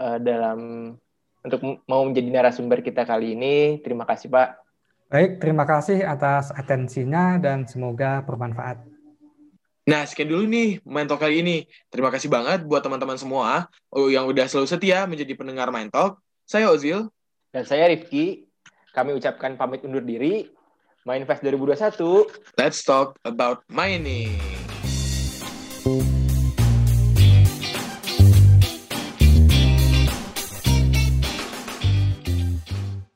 uh, 0.00 0.18
dalam 0.22 0.94
untuk 1.44 1.60
mau 1.84 2.08
menjadi 2.08 2.28
narasumber 2.32 2.80
kita 2.80 3.04
kali 3.04 3.36
ini. 3.36 3.84
Terima 3.84 4.08
kasih 4.08 4.32
Pak. 4.32 4.48
Baik, 5.08 5.40
terima 5.40 5.64
kasih 5.64 6.04
atas 6.04 6.52
atensinya 6.52 7.40
dan 7.40 7.64
semoga 7.64 8.20
bermanfaat. 8.24 8.97
Nah, 9.88 10.04
sekian 10.04 10.28
dulu 10.28 10.44
nih 10.44 10.84
Main 10.84 11.08
Talk 11.08 11.24
kali 11.24 11.40
ini. 11.40 11.64
Terima 11.88 12.12
kasih 12.12 12.28
banget 12.28 12.60
buat 12.68 12.84
teman-teman 12.84 13.16
semua 13.16 13.72
oh, 13.88 14.12
yang 14.12 14.28
udah 14.28 14.44
selalu 14.44 14.68
setia 14.68 15.08
menjadi 15.08 15.32
pendengar 15.32 15.72
Main 15.72 15.88
Talk. 15.88 16.20
Saya 16.44 16.68
Ozil. 16.68 17.08
Dan 17.48 17.64
saya 17.64 17.88
Rifki. 17.88 18.44
Kami 18.92 19.16
ucapkan 19.16 19.56
pamit 19.56 19.80
undur 19.88 20.04
diri. 20.04 20.44
Main 21.08 21.24
Fest 21.24 21.40
2021. 21.40 22.04
Let's 22.60 22.84
talk 22.84 23.16
about 23.24 23.64
mining. 23.72 24.36